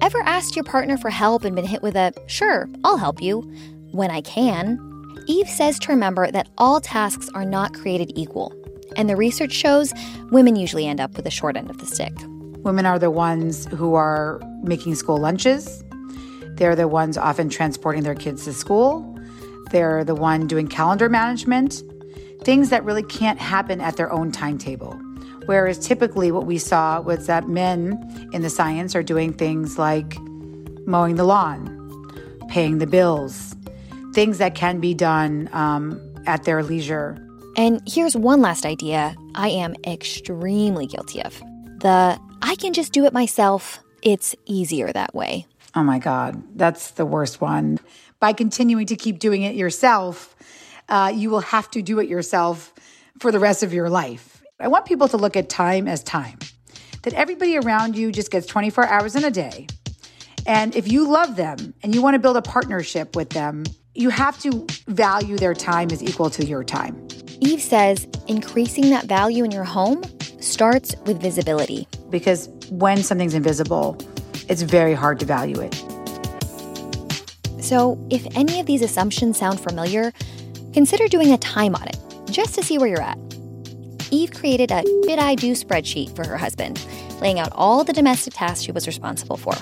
Ever 0.00 0.20
asked 0.22 0.54
your 0.54 0.64
partner 0.64 0.96
for 0.96 1.10
help 1.10 1.44
and 1.44 1.56
been 1.56 1.66
hit 1.66 1.82
with 1.82 1.96
a 1.96 2.12
sure, 2.26 2.68
I'll 2.84 2.98
help 2.98 3.20
you 3.20 3.40
when 3.90 4.10
I 4.10 4.20
can? 4.20 4.78
Eve 5.26 5.48
says 5.48 5.78
to 5.80 5.92
remember 5.92 6.30
that 6.30 6.48
all 6.56 6.80
tasks 6.80 7.28
are 7.34 7.44
not 7.44 7.74
created 7.74 8.12
equal, 8.14 8.52
and 8.96 9.08
the 9.08 9.16
research 9.16 9.52
shows 9.52 9.92
women 10.30 10.56
usually 10.56 10.86
end 10.86 11.00
up 11.00 11.14
with 11.16 11.24
the 11.24 11.30
short 11.30 11.56
end 11.56 11.70
of 11.70 11.78
the 11.78 11.86
stick. 11.86 12.14
Women 12.64 12.86
are 12.86 12.98
the 12.98 13.10
ones 13.10 13.66
who 13.66 13.94
are 13.94 14.40
making 14.62 14.94
school 14.96 15.18
lunches. 15.18 15.84
They're 16.54 16.76
the 16.76 16.88
ones 16.88 17.16
often 17.16 17.48
transporting 17.48 18.02
their 18.02 18.14
kids 18.14 18.44
to 18.44 18.52
school. 18.52 19.18
They're 19.70 20.04
the 20.04 20.14
one 20.14 20.46
doing 20.46 20.66
calendar 20.66 21.08
management, 21.08 21.82
things 22.42 22.70
that 22.70 22.84
really 22.84 23.02
can't 23.02 23.38
happen 23.38 23.80
at 23.80 23.96
their 23.96 24.12
own 24.12 24.32
timetable. 24.32 24.98
Whereas 25.46 25.78
typically 25.78 26.30
what 26.30 26.46
we 26.46 26.58
saw 26.58 27.00
was 27.00 27.26
that 27.26 27.48
men 27.48 28.28
in 28.32 28.42
the 28.42 28.50
science 28.50 28.94
are 28.94 29.02
doing 29.02 29.32
things 29.32 29.78
like 29.78 30.18
mowing 30.86 31.16
the 31.16 31.24
lawn, 31.24 31.74
paying 32.48 32.78
the 32.78 32.86
bills, 32.86 33.54
things 34.12 34.38
that 34.38 34.54
can 34.54 34.80
be 34.80 34.94
done 34.94 35.48
um, 35.52 36.00
at 36.26 36.44
their 36.44 36.62
leisure. 36.62 37.16
And 37.56 37.80
here's 37.86 38.16
one 38.16 38.40
last 38.40 38.66
idea 38.66 39.16
I 39.34 39.48
am 39.48 39.74
extremely 39.86 40.86
guilty 40.86 41.22
of 41.22 41.38
the 41.80 42.20
I 42.42 42.54
can 42.56 42.72
just 42.72 42.92
do 42.92 43.04
it 43.04 43.12
myself. 43.12 43.80
It's 44.02 44.34
easier 44.46 44.92
that 44.92 45.14
way. 45.14 45.46
Oh 45.74 45.82
my 45.82 45.98
God, 45.98 46.42
that's 46.56 46.92
the 46.92 47.06
worst 47.06 47.40
one. 47.40 47.78
By 48.20 48.32
continuing 48.32 48.86
to 48.86 48.96
keep 48.96 49.18
doing 49.18 49.42
it 49.42 49.54
yourself, 49.54 50.34
uh, 50.88 51.12
you 51.14 51.30
will 51.30 51.40
have 51.40 51.70
to 51.72 51.82
do 51.82 52.00
it 52.00 52.08
yourself 52.08 52.72
for 53.18 53.30
the 53.30 53.38
rest 53.38 53.62
of 53.62 53.72
your 53.72 53.90
life. 53.90 54.42
I 54.58 54.68
want 54.68 54.86
people 54.86 55.08
to 55.08 55.16
look 55.16 55.36
at 55.36 55.48
time 55.48 55.86
as 55.86 56.02
time, 56.02 56.38
that 57.02 57.14
everybody 57.14 57.56
around 57.56 57.96
you 57.96 58.10
just 58.10 58.30
gets 58.30 58.46
24 58.46 58.86
hours 58.86 59.14
in 59.14 59.24
a 59.24 59.30
day. 59.30 59.66
And 60.46 60.74
if 60.74 60.90
you 60.90 61.08
love 61.08 61.36
them 61.36 61.74
and 61.82 61.94
you 61.94 62.02
want 62.02 62.14
to 62.14 62.18
build 62.18 62.36
a 62.36 62.42
partnership 62.42 63.14
with 63.14 63.30
them, 63.30 63.64
you 63.94 64.10
have 64.10 64.38
to 64.40 64.66
value 64.86 65.36
their 65.36 65.54
time 65.54 65.90
as 65.92 66.02
equal 66.02 66.30
to 66.30 66.44
your 66.44 66.64
time. 66.64 67.06
Eve 67.40 67.62
says 67.62 68.06
increasing 68.26 68.90
that 68.90 69.04
value 69.04 69.44
in 69.44 69.50
your 69.50 69.64
home 69.64 70.02
starts 70.40 70.94
with 71.06 71.20
visibility. 71.20 71.86
Because 72.10 72.48
when 72.70 73.02
something's 73.02 73.34
invisible, 73.34 73.96
it's 74.48 74.62
very 74.62 74.94
hard 74.94 75.20
to 75.20 75.26
value 75.26 75.60
it. 75.60 75.74
So, 77.62 77.98
if 78.10 78.26
any 78.34 78.60
of 78.60 78.66
these 78.66 78.82
assumptions 78.82 79.38
sound 79.38 79.60
familiar, 79.60 80.12
consider 80.72 81.06
doing 81.06 81.32
a 81.32 81.38
time 81.38 81.74
audit 81.74 81.98
just 82.30 82.54
to 82.54 82.62
see 82.62 82.78
where 82.78 82.88
you're 82.88 83.02
at. 83.02 83.18
Eve 84.10 84.32
created 84.32 84.70
a 84.70 84.82
did 85.02 85.18
I 85.18 85.34
do 85.34 85.52
spreadsheet 85.52 86.16
for 86.16 86.26
her 86.26 86.38
husband, 86.38 86.84
laying 87.20 87.38
out 87.38 87.52
all 87.52 87.84
the 87.84 87.92
domestic 87.92 88.34
tasks 88.34 88.64
she 88.64 88.72
was 88.72 88.86
responsible 88.86 89.36
for. 89.36 89.52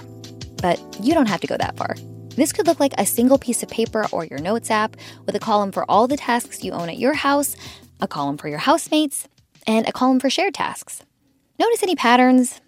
But 0.62 0.80
you 1.02 1.14
don't 1.14 1.26
have 1.26 1.40
to 1.40 1.46
go 1.46 1.56
that 1.56 1.76
far. 1.76 1.96
This 2.36 2.52
could 2.52 2.66
look 2.66 2.78
like 2.78 2.92
a 2.96 3.06
single 3.06 3.38
piece 3.38 3.62
of 3.62 3.70
paper 3.70 4.06
or 4.12 4.24
your 4.24 4.38
notes 4.38 4.70
app 4.70 4.96
with 5.24 5.34
a 5.34 5.40
column 5.40 5.72
for 5.72 5.90
all 5.90 6.06
the 6.06 6.16
tasks 6.16 6.62
you 6.62 6.72
own 6.72 6.88
at 6.88 6.98
your 6.98 7.14
house, 7.14 7.56
a 8.00 8.06
column 8.06 8.36
for 8.36 8.48
your 8.48 8.58
housemates, 8.58 9.26
and 9.66 9.88
a 9.88 9.92
column 9.92 10.20
for 10.20 10.30
shared 10.30 10.54
tasks. 10.54 11.02
Notice 11.58 11.82
any 11.82 11.96
patterns? 11.96 12.60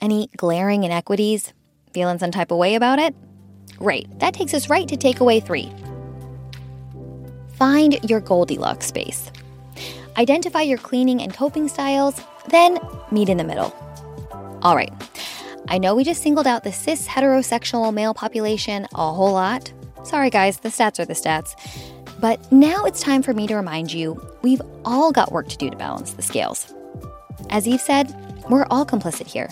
Any 0.00 0.30
glaring 0.36 0.84
inequities? 0.84 1.52
Feeling 1.92 2.18
some 2.18 2.30
type 2.30 2.52
of 2.52 2.58
way 2.58 2.76
about 2.76 2.98
it? 3.00 3.14
Great, 3.76 4.18
that 4.20 4.32
takes 4.32 4.54
us 4.54 4.70
right 4.70 4.86
to 4.88 4.96
takeaway 4.96 5.44
three. 5.44 5.72
Find 7.54 7.98
your 8.08 8.20
Goldilocks 8.20 8.86
space. 8.86 9.30
Identify 10.16 10.62
your 10.62 10.78
cleaning 10.78 11.20
and 11.20 11.34
coping 11.34 11.68
styles, 11.68 12.20
then 12.48 12.78
meet 13.10 13.28
in 13.28 13.38
the 13.38 13.44
middle. 13.44 13.74
All 14.62 14.76
right, 14.76 14.92
I 15.68 15.78
know 15.78 15.94
we 15.94 16.04
just 16.04 16.22
singled 16.22 16.46
out 16.46 16.64
the 16.64 16.72
cis 16.72 17.08
heterosexual 17.08 17.92
male 17.92 18.14
population 18.14 18.86
a 18.94 19.12
whole 19.12 19.32
lot. 19.32 19.72
Sorry, 20.04 20.30
guys, 20.30 20.58
the 20.58 20.68
stats 20.68 21.00
are 21.00 21.04
the 21.04 21.14
stats. 21.14 21.54
But 22.20 22.50
now 22.52 22.84
it's 22.84 23.02
time 23.02 23.22
for 23.22 23.34
me 23.34 23.46
to 23.48 23.56
remind 23.56 23.92
you 23.92 24.20
we've 24.42 24.62
all 24.84 25.12
got 25.12 25.32
work 25.32 25.48
to 25.48 25.56
do 25.56 25.68
to 25.68 25.76
balance 25.76 26.12
the 26.12 26.22
scales. 26.22 26.72
As 27.50 27.66
Eve 27.66 27.80
said, 27.80 28.14
we're 28.48 28.66
all 28.70 28.86
complicit 28.86 29.26
here. 29.26 29.48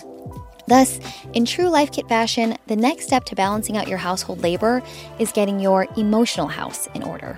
Thus, 0.67 0.99
in 1.33 1.45
true 1.45 1.67
life 1.67 1.91
kit 1.91 2.07
fashion, 2.07 2.57
the 2.67 2.75
next 2.75 3.05
step 3.05 3.25
to 3.25 3.35
balancing 3.35 3.77
out 3.77 3.87
your 3.87 3.97
household 3.97 4.41
labor 4.41 4.81
is 5.19 5.31
getting 5.31 5.59
your 5.59 5.85
emotional 5.95 6.47
house 6.47 6.87
in 6.95 7.03
order. 7.03 7.37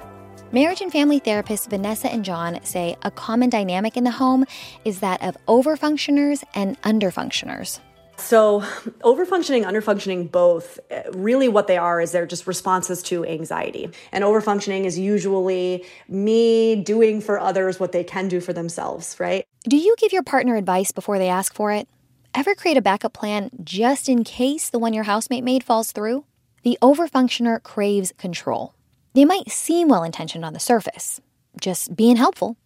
Marriage 0.53 0.79
and 0.81 0.91
family 0.91 1.19
therapists 1.19 1.69
Vanessa 1.69 2.09
and 2.09 2.23
John 2.23 2.63
say 2.63 2.95
a 3.01 3.11
common 3.11 3.49
dynamic 3.49 3.97
in 3.97 4.05
the 4.05 4.11
home 4.11 4.45
is 4.85 5.01
that 5.01 5.21
of 5.21 5.35
overfunctioners 5.47 6.43
and 6.53 6.81
underfunctioners. 6.83 7.79
So, 8.17 8.61
overfunctioning, 9.01 9.63
underfunctioning, 9.63 10.31
both, 10.31 10.79
eh, 10.89 11.03
really 11.13 11.47
what 11.47 11.67
they 11.67 11.77
are 11.77 12.01
is 12.01 12.11
they're 12.11 12.25
just 12.25 12.47
responses 12.47 13.03
to 13.03 13.25
anxiety. 13.25 13.89
And 14.11 14.23
overfunctioning 14.23 14.85
is 14.85 14.97
usually 14.97 15.85
me 16.07 16.75
doing 16.75 17.21
for 17.21 17.39
others 17.39 17.79
what 17.79 17.91
they 17.91 18.03
can 18.03 18.27
do 18.27 18.41
for 18.41 18.53
themselves, 18.53 19.19
right? 19.19 19.45
Do 19.63 19.77
you 19.77 19.95
give 19.97 20.11
your 20.11 20.23
partner 20.23 20.55
advice 20.55 20.91
before 20.91 21.19
they 21.19 21.29
ask 21.29 21.53
for 21.53 21.71
it? 21.71 21.87
Ever 22.33 22.55
create 22.55 22.77
a 22.77 22.81
backup 22.81 23.13
plan 23.13 23.49
just 23.63 24.09
in 24.09 24.23
case 24.23 24.69
the 24.69 24.79
one 24.79 24.93
your 24.93 25.05
housemate 25.05 25.43
made 25.43 25.63
falls 25.63 25.91
through? 25.91 26.25
The 26.63 26.77
overfunctioner 26.81 27.61
craves 27.63 28.13
control. 28.17 28.73
They 29.13 29.25
might 29.25 29.49
seem 29.49 29.87
well 29.87 30.03
intentioned 30.03 30.43
on 30.43 30.53
the 30.53 30.59
surface, 30.59 31.21
just 31.61 31.95
being 31.95 32.17
helpful, 32.17 32.57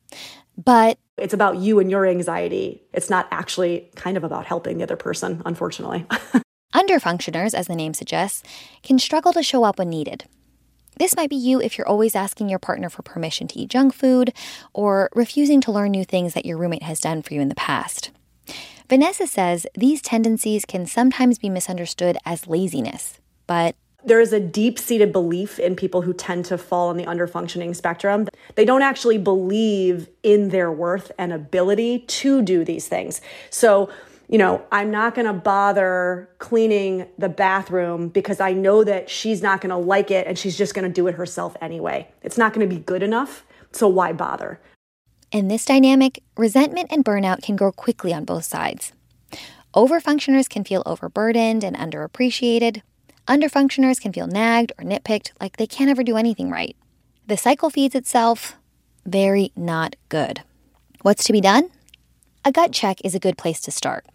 but 0.64 0.98
it's 1.18 1.34
about 1.34 1.58
you 1.58 1.80
and 1.80 1.90
your 1.90 2.06
anxiety. 2.06 2.84
It's 2.94 3.10
not 3.10 3.28
actually 3.32 3.90
kind 3.96 4.18
of 4.18 4.24
about 4.24 4.46
helping 4.46 4.78
the 4.78 4.84
other 4.84 4.96
person, 4.96 5.42
unfortunately. 5.46 6.06
Underfunctioners, 6.74 7.54
as 7.54 7.68
the 7.68 7.76
name 7.76 7.94
suggests, 7.94 8.44
can 8.82 8.98
struggle 8.98 9.34
to 9.34 9.44
show 9.44 9.64
up 9.64 9.78
when 9.78 9.90
needed. 9.90 10.26
This 10.98 11.16
might 11.16 11.30
be 11.30 11.36
you 11.36 11.62
if 11.62 11.78
you're 11.78 11.88
always 11.88 12.16
asking 12.16 12.50
your 12.50 12.60
partner 12.60 12.90
for 12.90 13.02
permission 13.02 13.48
to 13.48 13.60
eat 13.60 13.70
junk 13.70 13.94
food 13.94 14.34
or 14.74 15.10
refusing 15.14 15.62
to 15.62 15.72
learn 15.72 15.92
new 15.92 16.06
things 16.06 16.34
that 16.34 16.46
your 16.46 16.58
roommate 16.58 16.84
has 16.84 17.00
done 17.00 17.22
for 17.22 17.34
you 17.34 17.42
in 17.42 17.50
the 17.50 17.56
past. 17.56 18.12
Vanessa 18.90 19.26
says 19.26 19.66
these 19.74 20.02
tendencies 20.02 20.66
can 20.66 20.86
sometimes 20.86 21.40
be 21.40 21.50
misunderstood 21.50 22.18
as 22.26 22.48
laziness, 22.48 23.20
but 23.48 23.76
there 24.04 24.20
is 24.20 24.34
a 24.34 24.40
deep 24.40 24.80
seated 24.80 25.12
belief 25.12 25.60
in 25.60 25.76
people 25.76 26.02
who 26.02 26.14
tend 26.14 26.46
to 26.46 26.58
fall 26.58 26.90
on 26.90 26.98
the 26.98 27.06
underfunctioning 27.06 27.76
spectrum. 27.76 28.28
They 28.56 28.66
don't 28.66 28.82
actually 28.82 29.18
believe 29.18 30.10
in 30.24 30.50
their 30.50 30.72
worth 30.72 31.12
and 31.18 31.32
ability 31.32 32.00
to 32.00 32.42
do 32.42 32.66
these 32.66 32.88
things. 32.88 33.22
So, 33.50 33.90
you 34.28 34.38
know, 34.38 34.66
I'm 34.72 34.92
not 34.92 35.14
going 35.14 35.28
to 35.28 35.34
bother 35.34 36.30
cleaning 36.40 37.06
the 37.18 37.30
bathroom 37.30 38.10
because 38.10 38.40
I 38.40 38.54
know 38.54 38.84
that 38.84 39.10
she's 39.10 39.42
not 39.42 39.62
going 39.62 39.72
to 39.72 39.78
like 39.78 40.10
it 40.10 40.26
and 40.26 40.38
she's 40.38 40.58
just 40.58 40.74
going 40.74 40.88
to 40.88 40.94
do 40.94 41.08
it 41.08 41.16
herself 41.16 41.56
anyway. 41.62 42.08
It's 42.24 42.38
not 42.38 42.54
going 42.54 42.68
to 42.68 42.74
be 42.74 42.82
good 42.82 43.04
enough. 43.04 43.46
So, 43.72 43.88
why 43.88 44.14
bother? 44.14 44.60
In 45.32 45.48
this 45.48 45.64
dynamic, 45.64 46.22
resentment 46.36 46.92
and 46.92 47.06
burnout 47.06 47.42
can 47.42 47.56
grow 47.56 47.72
quickly 47.72 48.14
on 48.14 48.26
both 48.26 48.44
sides. 48.44 48.92
Overfunctioners 49.74 50.50
can 50.50 50.66
feel 50.66 50.84
overburdened 50.86 51.64
and 51.64 51.76
underappreciated, 51.78 52.82
Underfunctioners 53.28 54.02
can 54.02 54.12
feel 54.12 54.28
nagged 54.28 54.72
or 54.78 54.84
nitpicked 54.84 55.32
like 55.40 55.58
they 55.58 55.68
can't 55.68 55.90
ever 55.90 56.04
do 56.04 56.18
anything 56.18 56.50
right. 56.50 56.76
The 57.28 57.38
cycle 57.38 57.70
feeds 57.70 57.96
itself. 57.96 58.56
Very 59.06 59.52
not 59.56 59.96
good. 60.10 60.42
What's 61.02 61.24
to 61.26 61.34
be 61.34 61.42
done? 61.42 61.70
A 62.44 62.52
gut 62.52 62.72
check 62.72 62.98
is 63.04 63.16
a 63.16 63.20
good 63.20 63.38
place 63.38 63.62
to 63.62 63.72
start. 63.72 64.06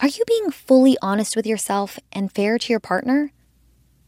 Are 0.00 0.08
you 0.08 0.24
being 0.26 0.50
fully 0.50 0.96
honest 1.02 1.36
with 1.36 1.46
yourself 1.46 1.98
and 2.12 2.32
fair 2.32 2.58
to 2.58 2.72
your 2.72 2.80
partner? 2.80 3.32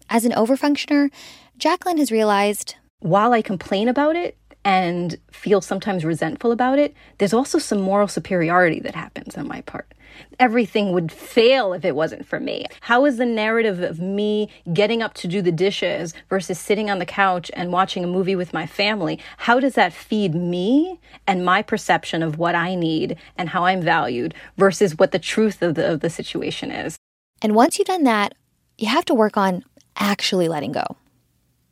As 0.09 0.25
an 0.25 0.33
overfunctioner, 0.33 1.11
Jacqueline 1.59 1.99
has 1.99 2.11
realized 2.11 2.77
while 3.01 3.33
I 3.33 3.43
complain 3.43 3.89
about 3.89 4.17
it 4.17 4.37
and 4.65 5.17
feel 5.31 5.61
sometimes 5.61 6.05
resentful 6.05 6.53
about 6.53 6.79
it, 6.79 6.95
there's 7.19 7.33
also 7.33 7.59
some 7.59 7.81
moral 7.81 8.09
superiority 8.09 8.81
that 8.81 8.95
happens 8.95 9.37
on 9.37 9.49
my 9.49 9.61
part 9.63 9.93
everything 10.39 10.93
would 10.93 11.11
fail 11.11 11.73
if 11.73 11.85
it 11.85 11.95
wasn't 11.95 12.27
for 12.27 12.41
me. 12.41 12.67
How 12.81 13.05
is 13.05 13.17
the 13.17 13.27
narrative 13.27 13.81
of 13.81 14.01
me 14.01 14.49
getting 14.73 15.03
up 15.03 15.15
to 15.15 15.29
do 15.29 15.43
the 15.43 15.53
dishes 15.53 16.15
versus 16.29 16.59
sitting 16.59 16.91
on 16.91 16.99
the 16.99 17.07
couch 17.07 17.51
and 17.55 17.73
watching 17.73 18.05
a 18.05 18.09
movie 18.09 18.37
with 18.37 18.53
my 18.53 18.67
family? 18.67 19.19
How 19.39 19.61
does 19.61 19.75
that 19.75 19.93
feed 19.93 20.35
me 20.35 21.01
and 21.27 21.45
my 21.45 21.63
perception 21.63 22.23
of 22.23 22.39
what 22.39 22.55
I 22.55 22.75
need 22.75 23.17
and 23.37 23.49
how 23.51 23.65
I'm 23.65 23.83
valued 23.83 24.35
versus 24.57 24.99
what 24.99 25.13
the 25.13 25.19
truth 25.19 25.63
of 25.63 25.75
the, 25.75 25.93
of 25.93 26.01
the 26.01 26.11
situation 26.11 26.71
is? 26.71 26.97
And 27.41 27.55
once 27.55 27.79
you've 27.79 27.89
done 27.89 28.05
that, 28.05 28.35
you 28.79 28.89
have 28.89 29.05
to 29.07 29.15
work 29.15 29.37
on 29.37 29.65
actually 29.97 30.49
letting 30.49 30.73
go. 30.73 30.85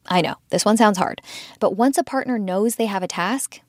I 0.06 0.20
know, 0.20 0.34
this 0.50 0.64
one 0.64 0.76
sounds 0.76 0.98
hard, 0.98 1.20
but 1.60 1.76
once 1.76 1.98
a 1.98 2.04
partner 2.04 2.38
knows 2.38 2.76
they 2.76 2.86
have 2.86 3.02
a 3.02 3.08
task, 3.08 3.60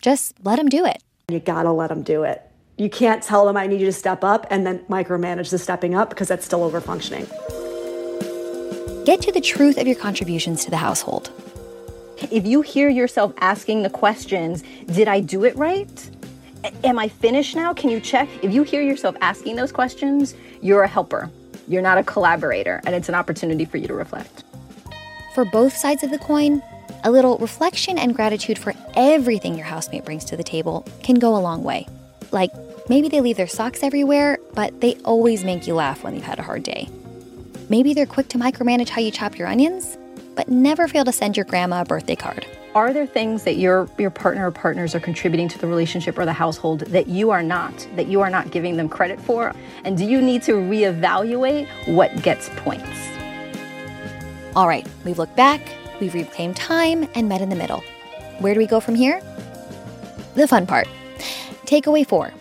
just 0.00 0.34
let 0.44 0.56
them 0.56 0.68
do 0.68 0.84
it. 0.84 1.02
You 1.28 1.40
gotta 1.40 1.72
let 1.72 1.88
them 1.88 2.02
do 2.02 2.22
it. 2.24 2.42
You 2.78 2.88
can't 2.88 3.22
tell 3.22 3.46
them 3.46 3.56
I 3.56 3.66
need 3.66 3.80
you 3.80 3.86
to 3.86 3.92
step 3.92 4.24
up 4.24 4.46
and 4.50 4.66
then 4.66 4.80
micromanage 4.86 5.50
the 5.50 5.58
stepping 5.58 5.94
up 5.94 6.08
because 6.08 6.28
that's 6.28 6.44
still 6.44 6.64
over 6.64 6.80
functioning. 6.80 7.26
Get 9.04 9.20
to 9.22 9.32
the 9.32 9.40
truth 9.40 9.78
of 9.78 9.86
your 9.86 9.96
contributions 9.96 10.64
to 10.64 10.70
the 10.70 10.76
household. 10.76 11.30
If 12.30 12.46
you 12.46 12.62
hear 12.62 12.88
yourself 12.88 13.32
asking 13.38 13.82
the 13.82 13.90
questions, 13.90 14.62
did 14.86 15.08
I 15.08 15.20
do 15.20 15.44
it 15.44 15.56
right? 15.56 16.10
Am 16.84 16.98
I 16.98 17.08
finished 17.08 17.56
now? 17.56 17.74
Can 17.74 17.90
you 17.90 17.98
check? 17.98 18.28
If 18.42 18.52
you 18.52 18.62
hear 18.62 18.80
yourself 18.80 19.16
asking 19.20 19.56
those 19.56 19.72
questions, 19.72 20.34
you're 20.60 20.82
a 20.82 20.88
helper. 20.88 21.30
You're 21.66 21.82
not 21.82 21.98
a 21.98 22.04
collaborator, 22.04 22.80
and 22.86 22.94
it's 22.94 23.08
an 23.08 23.16
opportunity 23.16 23.64
for 23.64 23.76
you 23.76 23.88
to 23.88 23.94
reflect. 23.94 24.44
For 25.34 25.46
both 25.46 25.74
sides 25.74 26.02
of 26.02 26.10
the 26.10 26.18
coin, 26.18 26.62
a 27.04 27.10
little 27.10 27.38
reflection 27.38 27.96
and 27.96 28.14
gratitude 28.14 28.58
for 28.58 28.74
everything 28.94 29.56
your 29.56 29.64
housemate 29.64 30.04
brings 30.04 30.26
to 30.26 30.36
the 30.36 30.44
table 30.44 30.86
can 31.02 31.18
go 31.18 31.34
a 31.34 31.40
long 31.40 31.64
way. 31.64 31.86
Like 32.32 32.50
maybe 32.90 33.08
they 33.08 33.22
leave 33.22 33.38
their 33.38 33.46
socks 33.46 33.82
everywhere, 33.82 34.38
but 34.52 34.82
they 34.82 34.96
always 35.04 35.42
make 35.42 35.66
you 35.66 35.74
laugh 35.74 36.04
when 36.04 36.14
you've 36.14 36.24
had 36.24 36.38
a 36.38 36.42
hard 36.42 36.64
day. 36.64 36.86
Maybe 37.70 37.94
they're 37.94 38.04
quick 38.04 38.28
to 38.28 38.38
micromanage 38.38 38.90
how 38.90 39.00
you 39.00 39.10
chop 39.10 39.38
your 39.38 39.48
onions, 39.48 39.96
but 40.36 40.48
never 40.48 40.86
fail 40.86 41.06
to 41.06 41.12
send 41.12 41.34
your 41.34 41.46
grandma 41.46 41.80
a 41.80 41.84
birthday 41.86 42.16
card. 42.16 42.46
Are 42.74 42.92
there 42.92 43.06
things 43.06 43.44
that 43.44 43.56
your 43.56 43.88
your 43.98 44.10
partner 44.10 44.48
or 44.48 44.50
partners 44.50 44.94
are 44.94 45.00
contributing 45.00 45.48
to 45.48 45.58
the 45.58 45.66
relationship 45.66 46.18
or 46.18 46.26
the 46.26 46.32
household 46.34 46.80
that 46.80 47.08
you 47.08 47.30
are 47.30 47.42
not, 47.42 47.86
that 47.96 48.06
you 48.06 48.20
are 48.20 48.30
not 48.30 48.50
giving 48.50 48.76
them 48.76 48.88
credit 48.90 49.18
for? 49.18 49.54
And 49.84 49.96
do 49.96 50.04
you 50.04 50.20
need 50.20 50.42
to 50.42 50.52
reevaluate 50.52 51.68
what 51.86 52.22
gets 52.22 52.50
points? 52.56 53.21
All 54.54 54.68
right, 54.68 54.86
we've 55.04 55.18
looked 55.18 55.36
back, 55.36 55.62
we've 56.00 56.12
reclaimed 56.12 56.56
time, 56.56 57.08
and 57.14 57.28
met 57.28 57.40
in 57.40 57.48
the 57.48 57.56
middle. 57.56 57.82
Where 58.38 58.52
do 58.52 58.60
we 58.60 58.66
go 58.66 58.80
from 58.80 58.94
here? 58.94 59.20
The 60.34 60.46
fun 60.46 60.66
part. 60.66 60.88
Takeaway 61.64 62.06
four 62.06 62.32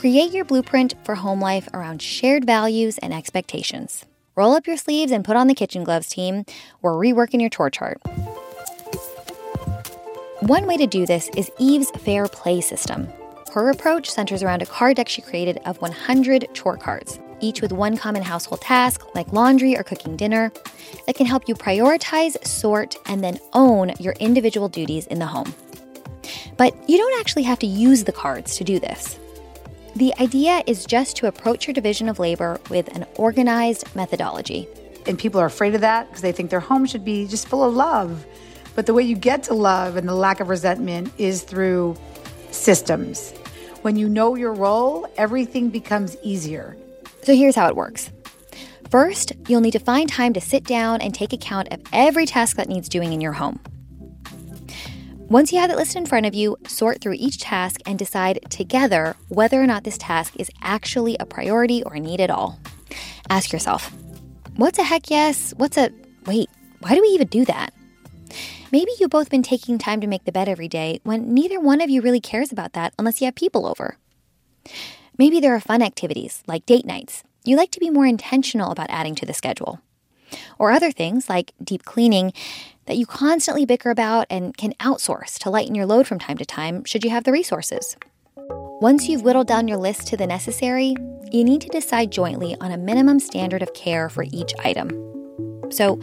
create 0.00 0.32
your 0.32 0.46
blueprint 0.46 0.94
for 1.04 1.14
home 1.14 1.42
life 1.42 1.68
around 1.74 2.00
shared 2.00 2.46
values 2.46 2.96
and 2.98 3.12
expectations. 3.12 4.06
Roll 4.34 4.54
up 4.54 4.66
your 4.66 4.78
sleeves 4.78 5.12
and 5.12 5.22
put 5.22 5.36
on 5.36 5.46
the 5.46 5.54
kitchen 5.54 5.84
gloves, 5.84 6.08
team. 6.08 6.46
We're 6.80 6.92
reworking 6.92 7.42
your 7.42 7.50
chore 7.50 7.68
chart. 7.68 8.00
One 10.40 10.66
way 10.66 10.78
to 10.78 10.86
do 10.86 11.04
this 11.04 11.28
is 11.36 11.50
Eve's 11.58 11.90
Fair 11.90 12.28
Play 12.28 12.62
system. 12.62 13.08
Her 13.52 13.68
approach 13.68 14.10
centers 14.10 14.42
around 14.42 14.62
a 14.62 14.66
card 14.66 14.96
deck 14.96 15.10
she 15.10 15.20
created 15.20 15.58
of 15.66 15.78
100 15.82 16.48
chore 16.54 16.78
cards, 16.78 17.18
each 17.40 17.60
with 17.60 17.72
one 17.72 17.96
common 17.96 18.22
household 18.22 18.60
task, 18.60 19.02
like 19.14 19.32
laundry 19.32 19.76
or 19.76 19.82
cooking 19.82 20.16
dinner, 20.16 20.52
that 21.06 21.16
can 21.16 21.26
help 21.26 21.48
you 21.48 21.54
prioritize, 21.54 22.42
sort, 22.46 22.96
and 23.06 23.22
then 23.22 23.38
own 23.52 23.92
your 23.98 24.14
individual 24.14 24.68
duties 24.68 25.06
in 25.06 25.18
the 25.18 25.26
home. 25.26 25.54
But 26.56 26.74
you 26.88 26.98
don't 26.98 27.20
actually 27.20 27.44
have 27.44 27.58
to 27.60 27.66
use 27.66 28.04
the 28.04 28.12
cards 28.12 28.56
to 28.56 28.64
do 28.64 28.78
this. 28.78 29.18
The 29.96 30.14
idea 30.20 30.62
is 30.66 30.86
just 30.86 31.16
to 31.16 31.26
approach 31.26 31.66
your 31.66 31.74
division 31.74 32.08
of 32.08 32.18
labor 32.18 32.60
with 32.70 32.94
an 32.94 33.06
organized 33.16 33.94
methodology. 33.96 34.68
And 35.06 35.18
people 35.18 35.40
are 35.40 35.46
afraid 35.46 35.74
of 35.74 35.80
that 35.80 36.08
because 36.08 36.22
they 36.22 36.32
think 36.32 36.50
their 36.50 36.60
home 36.60 36.86
should 36.86 37.04
be 37.04 37.26
just 37.26 37.48
full 37.48 37.64
of 37.64 37.74
love. 37.74 38.24
But 38.76 38.86
the 38.86 38.94
way 38.94 39.02
you 39.02 39.16
get 39.16 39.42
to 39.44 39.54
love 39.54 39.96
and 39.96 40.08
the 40.08 40.14
lack 40.14 40.40
of 40.40 40.48
resentment 40.48 41.12
is 41.18 41.42
through 41.42 41.96
systems. 42.52 43.32
When 43.82 43.96
you 43.96 44.08
know 44.08 44.34
your 44.36 44.52
role, 44.52 45.08
everything 45.16 45.70
becomes 45.70 46.16
easier. 46.22 46.76
So 47.22 47.34
here's 47.34 47.56
how 47.56 47.68
it 47.68 47.76
works. 47.76 48.10
First, 48.90 49.32
you'll 49.46 49.60
need 49.60 49.72
to 49.72 49.78
find 49.78 50.08
time 50.08 50.32
to 50.32 50.40
sit 50.40 50.64
down 50.64 51.00
and 51.00 51.14
take 51.14 51.32
account 51.32 51.72
of 51.72 51.80
every 51.92 52.26
task 52.26 52.56
that 52.56 52.68
needs 52.68 52.88
doing 52.88 53.12
in 53.12 53.20
your 53.20 53.32
home. 53.32 53.60
Once 55.28 55.52
you 55.52 55.60
have 55.60 55.70
it 55.70 55.76
listed 55.76 55.98
in 55.98 56.06
front 56.06 56.26
of 56.26 56.34
you, 56.34 56.56
sort 56.66 57.00
through 57.00 57.14
each 57.16 57.38
task 57.38 57.80
and 57.86 57.96
decide 57.96 58.40
together 58.50 59.14
whether 59.28 59.62
or 59.62 59.66
not 59.66 59.84
this 59.84 59.96
task 59.96 60.34
is 60.40 60.50
actually 60.60 61.16
a 61.20 61.24
priority 61.24 61.84
or 61.84 61.94
a 61.94 62.00
need 62.00 62.20
at 62.20 62.30
all. 62.30 62.58
Ask 63.28 63.52
yourself, 63.52 63.92
what's 64.56 64.80
a 64.80 64.82
heck 64.82 65.08
yes? 65.08 65.54
What's 65.56 65.76
a 65.76 65.90
wait, 66.26 66.50
why 66.80 66.96
do 66.96 67.00
we 67.00 67.08
even 67.08 67.28
do 67.28 67.44
that? 67.44 67.72
Maybe 68.72 68.90
you've 68.98 69.10
both 69.10 69.30
been 69.30 69.44
taking 69.44 69.78
time 69.78 70.00
to 70.00 70.08
make 70.08 70.24
the 70.24 70.32
bed 70.32 70.48
every 70.48 70.68
day 70.68 71.00
when 71.04 71.32
neither 71.32 71.60
one 71.60 71.80
of 71.80 71.90
you 71.90 72.02
really 72.02 72.20
cares 72.20 72.50
about 72.50 72.72
that 72.72 72.92
unless 72.98 73.20
you 73.20 73.26
have 73.26 73.36
people 73.36 73.66
over. 73.66 73.98
Maybe 75.20 75.38
there 75.38 75.54
are 75.54 75.60
fun 75.60 75.82
activities 75.82 76.42
like 76.46 76.64
date 76.64 76.86
nights. 76.86 77.24
You 77.44 77.54
like 77.54 77.70
to 77.72 77.78
be 77.78 77.90
more 77.90 78.06
intentional 78.06 78.70
about 78.70 78.88
adding 78.88 79.14
to 79.16 79.26
the 79.26 79.34
schedule. 79.34 79.78
Or 80.58 80.70
other 80.70 80.90
things 80.90 81.28
like 81.28 81.52
deep 81.62 81.84
cleaning 81.84 82.32
that 82.86 82.96
you 82.96 83.04
constantly 83.04 83.66
bicker 83.66 83.90
about 83.90 84.26
and 84.30 84.56
can 84.56 84.72
outsource 84.80 85.36
to 85.40 85.50
lighten 85.50 85.74
your 85.74 85.84
load 85.84 86.06
from 86.06 86.18
time 86.18 86.38
to 86.38 86.46
time 86.46 86.84
should 86.84 87.04
you 87.04 87.10
have 87.10 87.24
the 87.24 87.32
resources. 87.32 87.98
Once 88.80 89.10
you've 89.10 89.20
whittled 89.20 89.46
down 89.46 89.68
your 89.68 89.76
list 89.76 90.06
to 90.06 90.16
the 90.16 90.26
necessary, 90.26 90.96
you 91.30 91.44
need 91.44 91.60
to 91.60 91.68
decide 91.68 92.10
jointly 92.10 92.56
on 92.58 92.72
a 92.72 92.78
minimum 92.78 93.20
standard 93.20 93.60
of 93.60 93.74
care 93.74 94.08
for 94.08 94.24
each 94.32 94.54
item. 94.64 94.88
So, 95.70 96.00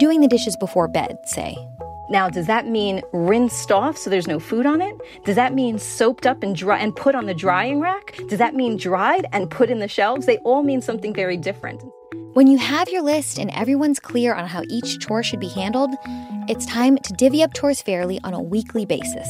doing 0.00 0.22
the 0.22 0.26
dishes 0.26 0.56
before 0.56 0.88
bed, 0.88 1.18
say. 1.24 1.56
Now, 2.08 2.28
does 2.28 2.46
that 2.46 2.66
mean 2.68 3.02
rinsed 3.12 3.72
off 3.72 3.96
so 3.96 4.10
there's 4.10 4.28
no 4.28 4.38
food 4.38 4.64
on 4.64 4.80
it? 4.80 4.94
Does 5.24 5.34
that 5.34 5.54
mean 5.54 5.78
soaped 5.78 6.26
up 6.26 6.42
and 6.42 6.54
dry 6.54 6.78
and 6.78 6.94
put 6.94 7.16
on 7.16 7.26
the 7.26 7.34
drying 7.34 7.80
rack? 7.80 8.16
Does 8.28 8.38
that 8.38 8.54
mean 8.54 8.76
dried 8.76 9.26
and 9.32 9.50
put 9.50 9.70
in 9.70 9.80
the 9.80 9.88
shelves? 9.88 10.24
They 10.24 10.38
all 10.38 10.62
mean 10.62 10.80
something 10.80 11.12
very 11.12 11.36
different. 11.36 11.82
When 12.34 12.46
you 12.46 12.58
have 12.58 12.88
your 12.88 13.02
list 13.02 13.38
and 13.38 13.50
everyone's 13.50 13.98
clear 13.98 14.34
on 14.34 14.46
how 14.46 14.62
each 14.68 15.00
chore 15.00 15.22
should 15.22 15.40
be 15.40 15.48
handled, 15.48 15.90
it's 16.48 16.66
time 16.66 16.96
to 16.98 17.12
divvy 17.14 17.42
up 17.42 17.54
chores 17.54 17.82
fairly 17.82 18.20
on 18.22 18.34
a 18.34 18.42
weekly 18.42 18.86
basis. 18.86 19.28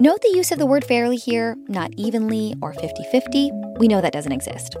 Note 0.00 0.20
the 0.20 0.32
use 0.34 0.52
of 0.52 0.58
the 0.58 0.66
word 0.66 0.84
fairly 0.84 1.16
here, 1.16 1.56
not 1.68 1.90
evenly 1.96 2.54
or 2.60 2.74
50 2.74 3.04
50. 3.10 3.50
We 3.78 3.88
know 3.88 4.00
that 4.00 4.12
doesn't 4.12 4.32
exist. 4.32 4.76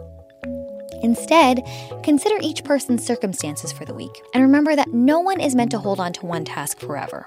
Instead, 1.02 1.62
consider 2.02 2.36
each 2.40 2.64
person's 2.64 3.04
circumstances 3.04 3.72
for 3.72 3.84
the 3.84 3.94
week 3.94 4.22
and 4.34 4.42
remember 4.42 4.76
that 4.76 4.92
no 4.92 5.20
one 5.20 5.40
is 5.40 5.54
meant 5.54 5.70
to 5.70 5.78
hold 5.78 6.00
on 6.00 6.12
to 6.12 6.26
one 6.26 6.44
task 6.44 6.78
forever. 6.78 7.26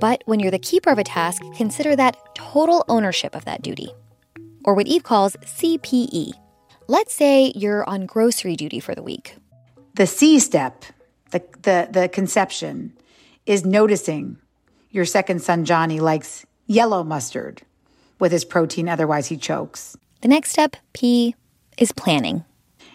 But 0.00 0.22
when 0.26 0.40
you're 0.40 0.50
the 0.50 0.58
keeper 0.58 0.90
of 0.90 0.98
a 0.98 1.04
task, 1.04 1.42
consider 1.56 1.94
that 1.96 2.16
total 2.34 2.84
ownership 2.88 3.36
of 3.36 3.44
that 3.44 3.62
duty, 3.62 3.92
or 4.64 4.74
what 4.74 4.86
Eve 4.86 5.02
calls 5.02 5.36
CPE 5.44 6.32
Let's 6.88 7.14
say 7.14 7.52
you're 7.54 7.88
on 7.88 8.06
grocery 8.06 8.56
duty 8.56 8.80
for 8.80 8.94
the 8.94 9.02
week. 9.02 9.36
The 9.94 10.06
C 10.06 10.38
step, 10.38 10.84
the, 11.30 11.42
the, 11.62 11.88
the 11.90 12.08
conception, 12.08 12.92
is 13.46 13.64
noticing 13.64 14.38
your 14.90 15.04
second 15.04 15.42
son, 15.42 15.64
Johnny, 15.64 16.00
likes 16.00 16.44
yellow 16.66 17.04
mustard 17.04 17.62
with 18.18 18.32
his 18.32 18.44
protein, 18.44 18.88
otherwise, 18.88 19.28
he 19.28 19.36
chokes. 19.36 19.96
The 20.20 20.28
next 20.28 20.50
step, 20.50 20.76
P, 20.92 21.34
is 21.78 21.92
planning. 21.92 22.44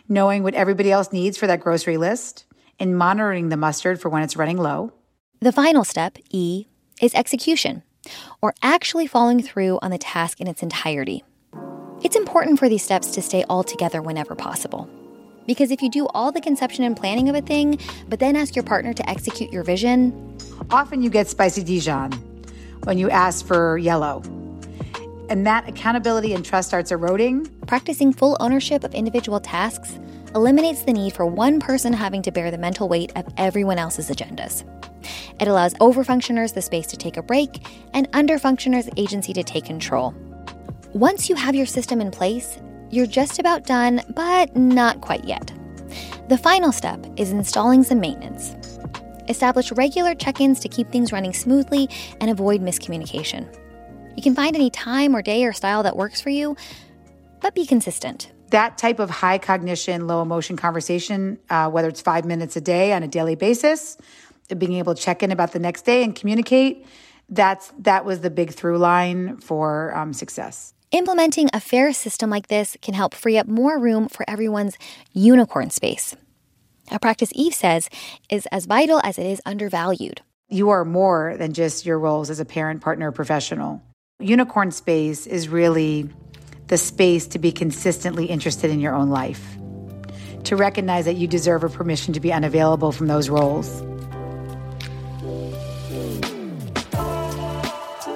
Knowing 0.09 0.41
what 0.41 0.53
everybody 0.53 0.89
else 0.89 1.11
needs 1.11 1.37
for 1.37 1.47
that 1.47 1.59
grocery 1.59 1.97
list 1.97 2.45
and 2.79 2.97
monitoring 2.97 3.49
the 3.49 3.57
mustard 3.57 3.99
for 3.99 4.07
when 4.07 4.23
it's 4.23 4.37
running 4.37 4.57
low. 4.57 4.93
The 5.41 5.51
final 5.51 5.83
step, 5.83 6.17
E, 6.29 6.65
is 7.01 7.13
execution, 7.13 7.83
or 8.41 8.53
actually 8.61 9.05
following 9.05 9.41
through 9.41 9.79
on 9.81 9.91
the 9.91 9.97
task 9.97 10.39
in 10.39 10.47
its 10.47 10.63
entirety. 10.63 11.25
It's 12.03 12.15
important 12.15 12.57
for 12.57 12.69
these 12.69 12.83
steps 12.83 13.11
to 13.11 13.21
stay 13.21 13.43
all 13.49 13.63
together 13.63 14.01
whenever 14.01 14.33
possible. 14.33 14.89
Because 15.45 15.71
if 15.71 15.81
you 15.81 15.89
do 15.89 16.07
all 16.07 16.31
the 16.31 16.41
conception 16.41 16.85
and 16.85 16.95
planning 16.95 17.27
of 17.27 17.35
a 17.35 17.41
thing, 17.41 17.79
but 18.07 18.19
then 18.19 18.35
ask 18.35 18.55
your 18.55 18.63
partner 18.63 18.93
to 18.93 19.09
execute 19.09 19.51
your 19.51 19.63
vision, 19.63 20.37
often 20.69 21.01
you 21.01 21.09
get 21.09 21.27
spicy 21.27 21.63
Dijon 21.63 22.13
when 22.83 22.97
you 22.97 23.09
ask 23.09 23.45
for 23.45 23.77
yellow. 23.77 24.21
And 25.29 25.45
that 25.45 25.67
accountability 25.67 26.33
and 26.33 26.45
trust 26.45 26.69
starts 26.69 26.91
eroding. 26.91 27.45
Practicing 27.67 28.13
full 28.13 28.37
ownership 28.39 28.83
of 28.83 28.93
individual 28.93 29.39
tasks 29.39 29.99
eliminates 30.35 30.83
the 30.83 30.93
need 30.93 31.13
for 31.13 31.25
one 31.25 31.59
person 31.59 31.91
having 31.91 32.21
to 32.21 32.31
bear 32.31 32.51
the 32.51 32.57
mental 32.57 32.87
weight 32.87 33.11
of 33.15 33.25
everyone 33.37 33.77
else's 33.77 34.09
agendas. 34.09 34.63
It 35.39 35.47
allows 35.47 35.73
overfunctioners 35.75 36.53
the 36.53 36.61
space 36.61 36.87
to 36.87 36.97
take 36.97 37.17
a 37.17 37.21
break 37.21 37.65
and 37.93 38.11
underfunctioners 38.11 38.89
agency 38.97 39.33
to 39.33 39.43
take 39.43 39.65
control. 39.65 40.13
Once 40.93 41.29
you 41.29 41.35
have 41.35 41.55
your 41.55 41.65
system 41.65 42.01
in 42.01 42.11
place, 42.11 42.59
you're 42.89 43.05
just 43.05 43.39
about 43.39 43.65
done, 43.65 44.01
but 44.15 44.55
not 44.55 45.01
quite 45.01 45.25
yet. 45.25 45.51
The 46.29 46.37
final 46.37 46.71
step 46.71 47.05
is 47.17 47.31
installing 47.31 47.83
some 47.83 47.99
maintenance. 47.99 48.55
Establish 49.27 49.71
regular 49.73 50.15
check 50.15 50.39
ins 50.39 50.59
to 50.61 50.69
keep 50.69 50.89
things 50.89 51.11
running 51.11 51.33
smoothly 51.33 51.89
and 52.21 52.31
avoid 52.31 52.61
miscommunication. 52.61 53.45
You 54.17 54.23
can 54.23 54.33
find 54.33 54.55
any 54.55 54.71
time 54.71 55.15
or 55.15 55.21
day 55.21 55.45
or 55.45 55.53
style 55.53 55.83
that 55.83 55.95
works 55.95 56.19
for 56.19 56.31
you, 56.31 56.57
but 57.39 57.53
be 57.53 57.67
consistent. 57.67 58.31
That 58.49 58.75
type 58.75 58.97
of 58.97 59.11
high 59.11 59.37
cognition, 59.37 60.07
low 60.07 60.23
emotion 60.23 60.57
conversation, 60.57 61.37
uh, 61.51 61.69
whether 61.69 61.87
it's 61.87 62.01
five 62.01 62.25
minutes 62.25 62.55
a 62.55 62.61
day 62.61 62.93
on 62.93 63.03
a 63.03 63.07
daily 63.07 63.35
basis, 63.35 63.95
being 64.57 64.73
able 64.73 64.95
to 64.95 65.01
check 65.01 65.21
in 65.21 65.31
about 65.31 65.51
the 65.51 65.59
next 65.59 65.83
day 65.83 66.03
and 66.03 66.15
communicate, 66.15 66.83
that's 67.29 67.71
that 67.77 68.05
was 68.05 68.21
the 68.21 68.31
big 68.31 68.51
through 68.51 68.79
line 68.79 69.37
for 69.37 69.95
um, 69.95 70.13
success. 70.13 70.73
Implementing 70.91 71.49
a 71.53 71.59
fair 71.59 71.93
system 71.93 72.31
like 72.31 72.47
this 72.47 72.75
can 72.81 72.95
help 72.95 73.13
free 73.13 73.37
up 73.37 73.45
more 73.45 73.77
room 73.77 74.07
for 74.07 74.27
everyone's 74.27 74.79
unicorn 75.13 75.69
space. 75.69 76.15
A 76.89 76.97
practice 76.97 77.29
Eve 77.35 77.53
says 77.53 77.87
is 78.31 78.47
as 78.47 78.65
vital 78.65 78.99
as 79.03 79.19
it 79.19 79.27
is 79.27 79.41
undervalued. 79.45 80.21
You 80.49 80.69
are 80.69 80.85
more 80.85 81.35
than 81.37 81.53
just 81.53 81.85
your 81.85 81.99
roles 81.99 82.31
as 82.31 82.39
a 82.39 82.45
parent, 82.45 82.81
partner, 82.81 83.11
professional. 83.11 83.83
Unicorn 84.19 84.71
space 84.71 85.27
is 85.27 85.47
really 85.47 86.09
the 86.69 86.77
space 86.77 87.27
to 87.27 87.37
be 87.37 87.51
consistently 87.51 88.25
interested 88.25 88.71
in 88.71 88.79
your 88.79 88.95
own 88.95 89.11
life, 89.11 89.55
to 90.43 90.55
recognize 90.55 91.05
that 91.05 91.17
you 91.17 91.27
deserve 91.27 91.63
a 91.63 91.69
permission 91.69 92.15
to 92.15 92.19
be 92.19 92.33
unavailable 92.33 92.91
from 92.91 93.05
those 93.05 93.29
roles. 93.29 93.79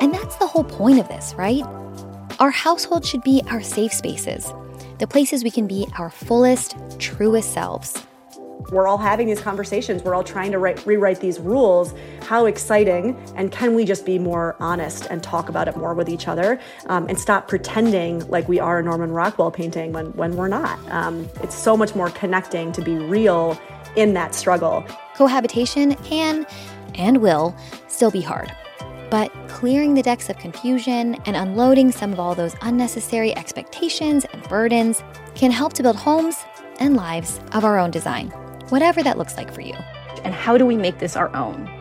And 0.02 0.12
that's 0.12 0.38
the 0.38 0.48
whole 0.48 0.64
point 0.64 1.00
of 1.00 1.08
this, 1.08 1.36
right? 1.38 1.62
Our 2.40 2.50
household 2.50 3.06
should 3.06 3.22
be 3.22 3.44
our 3.52 3.62
safe 3.62 3.94
spaces, 3.94 4.52
the 4.98 5.06
places 5.06 5.44
we 5.44 5.52
can 5.52 5.68
be 5.68 5.86
our 6.00 6.10
fullest, 6.10 6.76
truest 6.98 7.54
selves. 7.54 8.04
We're 8.72 8.88
all 8.88 8.98
having 8.98 9.28
these 9.28 9.42
conversations. 9.42 10.02
We're 10.02 10.16
all 10.16 10.24
trying 10.24 10.52
to 10.54 10.58
write, 10.58 10.84
rewrite 10.86 11.20
these 11.20 11.40
rules. 11.40 11.94
How 12.32 12.46
exciting! 12.46 13.22
And 13.36 13.52
can 13.52 13.76
we 13.76 13.84
just 13.84 14.06
be 14.06 14.18
more 14.18 14.56
honest 14.58 15.06
and 15.08 15.22
talk 15.22 15.50
about 15.50 15.68
it 15.68 15.76
more 15.76 15.94
with 15.94 16.08
each 16.08 16.30
other 16.30 16.62
um, 16.86 17.06
and 17.10 17.20
stop 17.20 17.50
pretending 17.50 18.26
like 18.30 18.48
we 18.48 18.58
are 18.58 18.80
a 18.80 18.84
Norman 18.84 19.12
Rockwell 19.12 19.52
painting 19.52 19.92
when, 19.92 20.14
when 20.14 20.38
we're 20.38 20.48
not? 20.48 20.80
Um, 20.94 21.28
it's 21.44 21.54
so 21.54 21.76
much 21.76 21.94
more 21.94 22.10
connecting 22.12 22.72
to 22.72 22.82
be 22.82 22.96
real 22.96 23.60
in 23.98 24.14
that 24.14 24.34
struggle. 24.34 24.86
Cohabitation 25.14 25.94
can 26.06 26.48
and 26.96 27.18
will 27.18 27.54
still 27.90 28.12
be 28.12 28.22
hard. 28.22 28.50
But 29.10 29.30
clearing 29.50 29.94
the 29.94 30.02
decks 30.02 30.30
of 30.30 30.38
confusion 30.38 31.18
and 31.26 31.36
unloading 31.36 31.92
some 31.92 32.14
of 32.14 32.20
all 32.22 32.34
those 32.34 32.56
unnecessary 32.62 33.36
expectations 33.36 34.26
and 34.32 34.42
burdens 34.44 35.04
can 35.36 35.52
help 35.52 35.74
to 35.74 35.84
build 35.84 35.98
homes 35.98 36.38
and 36.80 36.96
lives 36.96 37.42
of 37.52 37.66
our 37.66 37.78
own 37.78 37.92
design, 37.92 38.30
whatever 38.70 39.04
that 39.04 39.18
looks 39.18 39.36
like 39.36 39.54
for 39.54 39.60
you. 39.60 39.76
And 40.24 40.34
how 40.34 40.58
do 40.58 40.66
we 40.66 40.78
make 40.78 40.98
this 41.00 41.18
our 41.18 41.36
own? 41.36 41.81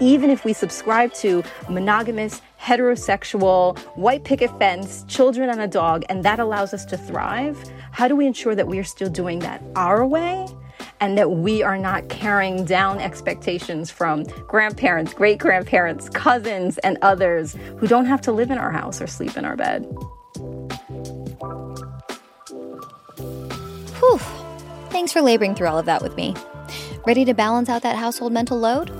Even 0.00 0.30
if 0.30 0.44
we 0.44 0.52
subscribe 0.52 1.12
to 1.14 1.42
monogamous, 1.68 2.40
heterosexual, 2.60 3.76
white 3.96 4.22
picket 4.22 4.56
fence, 4.58 5.04
children 5.08 5.50
and 5.50 5.60
a 5.60 5.66
dog, 5.66 6.04
and 6.08 6.24
that 6.24 6.38
allows 6.38 6.72
us 6.72 6.84
to 6.84 6.96
thrive, 6.96 7.58
how 7.90 8.06
do 8.06 8.14
we 8.14 8.26
ensure 8.26 8.54
that 8.54 8.68
we 8.68 8.78
are 8.78 8.84
still 8.84 9.10
doing 9.10 9.40
that 9.40 9.62
our 9.74 10.06
way 10.06 10.46
and 11.00 11.18
that 11.18 11.30
we 11.30 11.62
are 11.62 11.78
not 11.78 12.08
carrying 12.08 12.64
down 12.64 12.98
expectations 13.00 13.90
from 13.90 14.22
grandparents, 14.46 15.14
great 15.14 15.38
grandparents, 15.38 16.08
cousins, 16.08 16.78
and 16.78 16.96
others 17.02 17.56
who 17.78 17.86
don't 17.86 18.06
have 18.06 18.20
to 18.20 18.32
live 18.32 18.50
in 18.50 18.58
our 18.58 18.70
house 18.70 19.00
or 19.00 19.06
sleep 19.06 19.36
in 19.36 19.44
our 19.44 19.56
bed. 19.56 19.82
Whew. 23.98 24.18
Thanks 24.90 25.12
for 25.12 25.22
laboring 25.22 25.54
through 25.54 25.68
all 25.68 25.78
of 25.78 25.86
that 25.86 26.02
with 26.02 26.16
me. 26.16 26.34
Ready 27.06 27.24
to 27.24 27.34
balance 27.34 27.68
out 27.68 27.82
that 27.82 27.96
household 27.96 28.32
mental 28.32 28.58
load? 28.58 28.90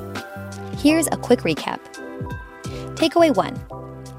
Here's 0.78 1.06
a 1.08 1.16
quick 1.16 1.40
recap. 1.40 1.80
Takeaway 2.94 3.34
one 3.34 3.60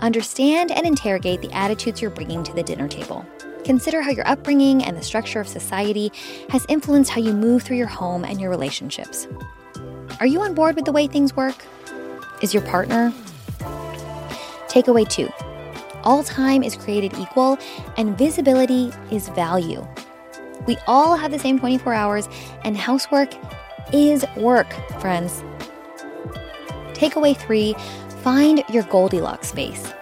understand 0.02 0.72
and 0.72 0.86
interrogate 0.86 1.42
the 1.42 1.52
attitudes 1.52 2.02
you're 2.02 2.12
bringing 2.12 2.44
to 2.44 2.54
the 2.54 2.64
dinner 2.64 2.88
table. 2.88 3.26
Consider 3.66 4.02
how 4.02 4.12
your 4.12 4.28
upbringing 4.28 4.84
and 4.84 4.96
the 4.96 5.02
structure 5.02 5.40
of 5.40 5.48
society 5.48 6.12
has 6.50 6.66
influenced 6.70 7.12
how 7.12 7.20
you 7.20 7.34
move 7.34 7.64
through 7.64 7.78
your 7.78 7.88
home 7.88 8.24
and 8.24 8.40
your 8.40 8.50
relationships. 8.50 9.28
Are 10.20 10.26
you 10.26 10.42
on 10.42 10.54
board 10.54 10.76
with 10.76 10.86
the 10.86 10.92
way 10.92 11.08
things 11.08 11.36
work? 11.36 11.66
Is 12.42 12.54
your 12.54 12.64
partner? 12.64 13.12
Takeaway 14.70 15.08
two 15.10 15.30
all 16.04 16.24
time 16.24 16.64
is 16.64 16.76
created 16.76 17.14
equal, 17.18 17.58
and 17.98 18.18
visibility 18.18 18.92
is 19.12 19.30
value. 19.30 19.86
We 20.68 20.78
all 20.88 21.16
have 21.16 21.32
the 21.32 21.40
same 21.40 21.60
24 21.60 21.94
hours, 21.94 22.30
and 22.64 22.78
housework 22.78 23.34
is 23.94 24.26
work, 24.38 24.72
friends. 25.00 25.44
Takeaway 27.00 27.36
three 27.36 27.76
find 28.24 28.62
your 28.70 28.84
Goldilocks 28.84 29.48
space. 29.48 29.94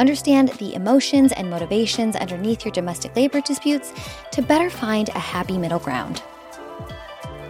Understand 0.00 0.48
the 0.58 0.74
emotions 0.74 1.32
and 1.32 1.50
motivations 1.50 2.16
underneath 2.16 2.64
your 2.64 2.72
domestic 2.72 3.14
labor 3.14 3.42
disputes 3.42 3.92
to 4.32 4.40
better 4.40 4.70
find 4.70 5.10
a 5.10 5.18
happy 5.18 5.58
middle 5.58 5.78
ground. 5.78 6.22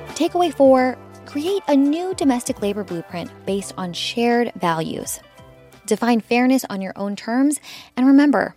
Takeaway 0.08 0.52
four 0.52 0.98
create 1.24 1.62
a 1.68 1.76
new 1.76 2.14
domestic 2.16 2.60
labor 2.62 2.82
blueprint 2.82 3.30
based 3.46 3.72
on 3.78 3.92
shared 3.92 4.52
values. 4.56 5.20
Define 5.86 6.20
fairness 6.20 6.64
on 6.68 6.82
your 6.82 6.94
own 6.96 7.14
terms, 7.14 7.60
and 7.96 8.06
remember 8.08 8.56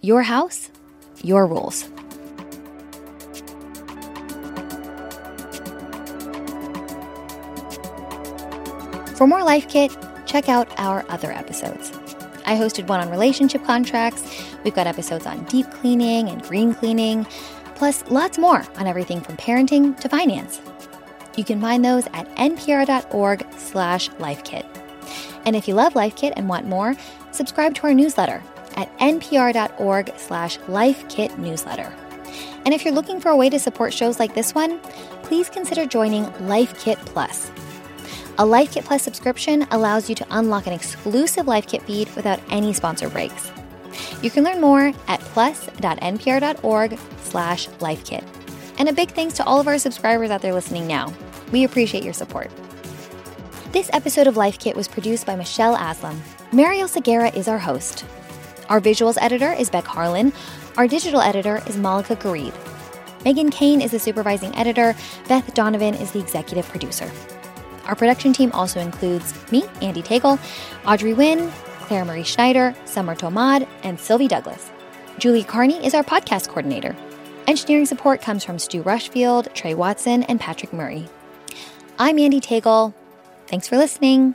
your 0.00 0.22
house, 0.22 0.70
your 1.24 1.46
rules. 1.46 1.88
For 9.16 9.26
more 9.26 9.42
Life 9.42 9.66
Kit, 9.70 9.96
check 10.26 10.50
out 10.50 10.68
our 10.78 11.02
other 11.08 11.32
episodes. 11.32 11.90
I 12.44 12.54
hosted 12.54 12.86
one 12.86 13.00
on 13.00 13.08
relationship 13.08 13.64
contracts. 13.64 14.22
We've 14.62 14.74
got 14.74 14.86
episodes 14.86 15.24
on 15.24 15.44
deep 15.44 15.70
cleaning 15.70 16.28
and 16.28 16.42
green 16.42 16.74
cleaning, 16.74 17.24
plus 17.76 18.04
lots 18.10 18.36
more 18.36 18.62
on 18.76 18.86
everything 18.86 19.22
from 19.22 19.38
parenting 19.38 19.98
to 20.00 20.10
finance. 20.10 20.60
You 21.34 21.44
can 21.44 21.62
find 21.62 21.82
those 21.82 22.06
at 22.08 22.28
npr.org 22.36 23.46
slash 23.56 24.10
lifekit. 24.10 24.66
And 25.46 25.56
if 25.56 25.66
you 25.66 25.72
love 25.72 25.94
Life 25.94 26.14
Kit 26.14 26.34
and 26.36 26.46
want 26.46 26.66
more, 26.66 26.94
subscribe 27.32 27.74
to 27.76 27.84
our 27.84 27.94
newsletter 27.94 28.42
at 28.76 28.94
npr.org 28.98 30.12
slash 30.18 30.58
lifekitnewsletter. 30.58 31.90
And 32.66 32.74
if 32.74 32.84
you're 32.84 32.92
looking 32.92 33.20
for 33.20 33.30
a 33.30 33.36
way 33.36 33.48
to 33.48 33.58
support 33.58 33.94
shows 33.94 34.18
like 34.18 34.34
this 34.34 34.54
one, 34.54 34.78
please 35.22 35.48
consider 35.48 35.86
joining 35.86 36.30
Life 36.46 36.78
Kit 36.78 36.98
Plus. 36.98 37.50
A 38.38 38.44
Life 38.44 38.72
Kit 38.72 38.84
Plus 38.84 39.02
subscription 39.02 39.66
allows 39.70 40.10
you 40.10 40.14
to 40.14 40.26
unlock 40.30 40.66
an 40.66 40.74
exclusive 40.74 41.46
Life 41.46 41.66
Kit 41.66 41.80
feed 41.82 42.14
without 42.14 42.38
any 42.50 42.74
sponsor 42.74 43.08
breaks. 43.08 43.50
You 44.20 44.30
can 44.30 44.44
learn 44.44 44.60
more 44.60 44.92
at 45.08 45.20
plus.npr.org 45.20 46.98
slash 47.22 47.68
lifekit. 47.68 48.22
And 48.78 48.90
a 48.90 48.92
big 48.92 49.12
thanks 49.12 49.34
to 49.36 49.44
all 49.46 49.58
of 49.58 49.66
our 49.66 49.78
subscribers 49.78 50.30
out 50.30 50.42
there 50.42 50.52
listening 50.52 50.86
now. 50.86 51.14
We 51.50 51.64
appreciate 51.64 52.04
your 52.04 52.12
support. 52.12 52.50
This 53.72 53.88
episode 53.94 54.26
of 54.26 54.36
Life 54.36 54.58
Kit 54.58 54.76
was 54.76 54.86
produced 54.86 55.24
by 55.24 55.34
Michelle 55.34 55.74
Aslam. 55.74 56.18
Marielle 56.50 56.94
Segarra 56.94 57.34
is 57.34 57.48
our 57.48 57.58
host. 57.58 58.04
Our 58.68 58.82
visuals 58.82 59.16
editor 59.18 59.52
is 59.52 59.70
Beck 59.70 59.86
Harlan. 59.86 60.34
Our 60.76 60.86
digital 60.86 61.22
editor 61.22 61.62
is 61.66 61.78
Malika 61.78 62.16
Gharib. 62.16 62.54
Megan 63.24 63.48
Kane 63.48 63.80
is 63.80 63.92
the 63.92 63.98
supervising 63.98 64.54
editor. 64.56 64.94
Beth 65.26 65.54
Donovan 65.54 65.94
is 65.94 66.12
the 66.12 66.20
executive 66.20 66.68
producer. 66.68 67.10
Our 67.86 67.94
production 67.94 68.32
team 68.32 68.50
also 68.52 68.80
includes 68.80 69.32
me, 69.52 69.64
Andy 69.80 70.02
Tagle, 70.02 70.38
Audrey 70.86 71.14
Nguyen, 71.14 71.50
Claire 71.82 72.04
Marie 72.04 72.24
Schneider, 72.24 72.74
Summer 72.84 73.14
Thomad, 73.14 73.68
and 73.84 73.98
Sylvie 73.98 74.28
Douglas. 74.28 74.70
Julie 75.18 75.44
Carney 75.44 75.84
is 75.86 75.94
our 75.94 76.02
podcast 76.02 76.48
coordinator. 76.48 76.96
Engineering 77.46 77.86
support 77.86 78.20
comes 78.20 78.42
from 78.42 78.58
Stu 78.58 78.82
Rushfield, 78.82 79.48
Trey 79.54 79.74
Watson, 79.74 80.24
and 80.24 80.40
Patrick 80.40 80.72
Murray. 80.72 81.08
I'm 81.98 82.18
Andy 82.18 82.40
Tagle. 82.40 82.92
Thanks 83.46 83.68
for 83.68 83.76
listening. 83.76 84.34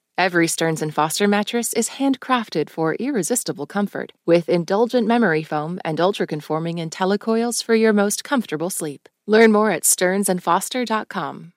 Every 0.21 0.45
Stearns 0.45 0.83
& 0.91 0.93
Foster 0.93 1.27
mattress 1.27 1.73
is 1.73 1.97
handcrafted 1.97 2.69
for 2.69 2.93
irresistible 2.99 3.65
comfort 3.65 4.11
with 4.27 4.49
indulgent 4.49 5.07
memory 5.07 5.41
foam 5.41 5.79
and 5.83 5.99
ultra-conforming 5.99 6.77
IntelliCoils 6.77 7.63
for 7.63 7.73
your 7.73 7.91
most 7.91 8.23
comfortable 8.23 8.69
sleep. 8.69 9.09
Learn 9.25 9.51
more 9.51 9.71
at 9.71 9.81
stearnsandfoster.com. 9.81 11.53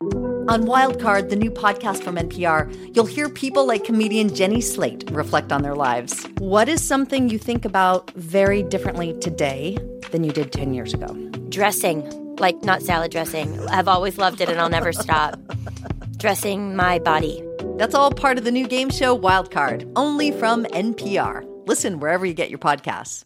On 0.00 0.64
Wildcard, 0.64 1.28
the 1.28 1.36
new 1.36 1.50
podcast 1.50 2.02
from 2.02 2.16
NPR, 2.16 2.72
you'll 2.96 3.04
hear 3.04 3.28
people 3.28 3.66
like 3.66 3.84
comedian 3.84 4.34
Jenny 4.34 4.62
Slate 4.62 5.04
reflect 5.10 5.52
on 5.52 5.60
their 5.60 5.74
lives. 5.74 6.26
What 6.38 6.70
is 6.70 6.82
something 6.82 7.28
you 7.28 7.38
think 7.38 7.66
about 7.66 8.10
very 8.12 8.62
differently 8.62 9.12
today 9.20 9.76
than 10.10 10.24
you 10.24 10.32
did 10.32 10.52
10 10.52 10.72
years 10.72 10.94
ago? 10.94 11.08
Dressing, 11.50 12.00
like 12.36 12.62
not 12.62 12.80
salad 12.80 13.10
dressing. 13.10 13.60
I've 13.68 13.88
always 13.88 14.16
loved 14.16 14.40
it 14.40 14.48
and 14.48 14.58
I'll 14.58 14.70
never 14.70 14.94
stop. 14.94 15.38
Dressing 16.16 16.74
my 16.74 16.98
body. 16.98 17.44
That's 17.76 17.94
all 17.94 18.10
part 18.10 18.38
of 18.38 18.44
the 18.44 18.52
new 18.52 18.68
game 18.68 18.90
show 18.90 19.18
Wildcard, 19.18 19.92
only 19.96 20.30
from 20.30 20.64
NPR. 20.64 21.44
Listen 21.66 21.98
wherever 21.98 22.24
you 22.24 22.34
get 22.34 22.50
your 22.50 22.58
podcasts. 22.58 23.24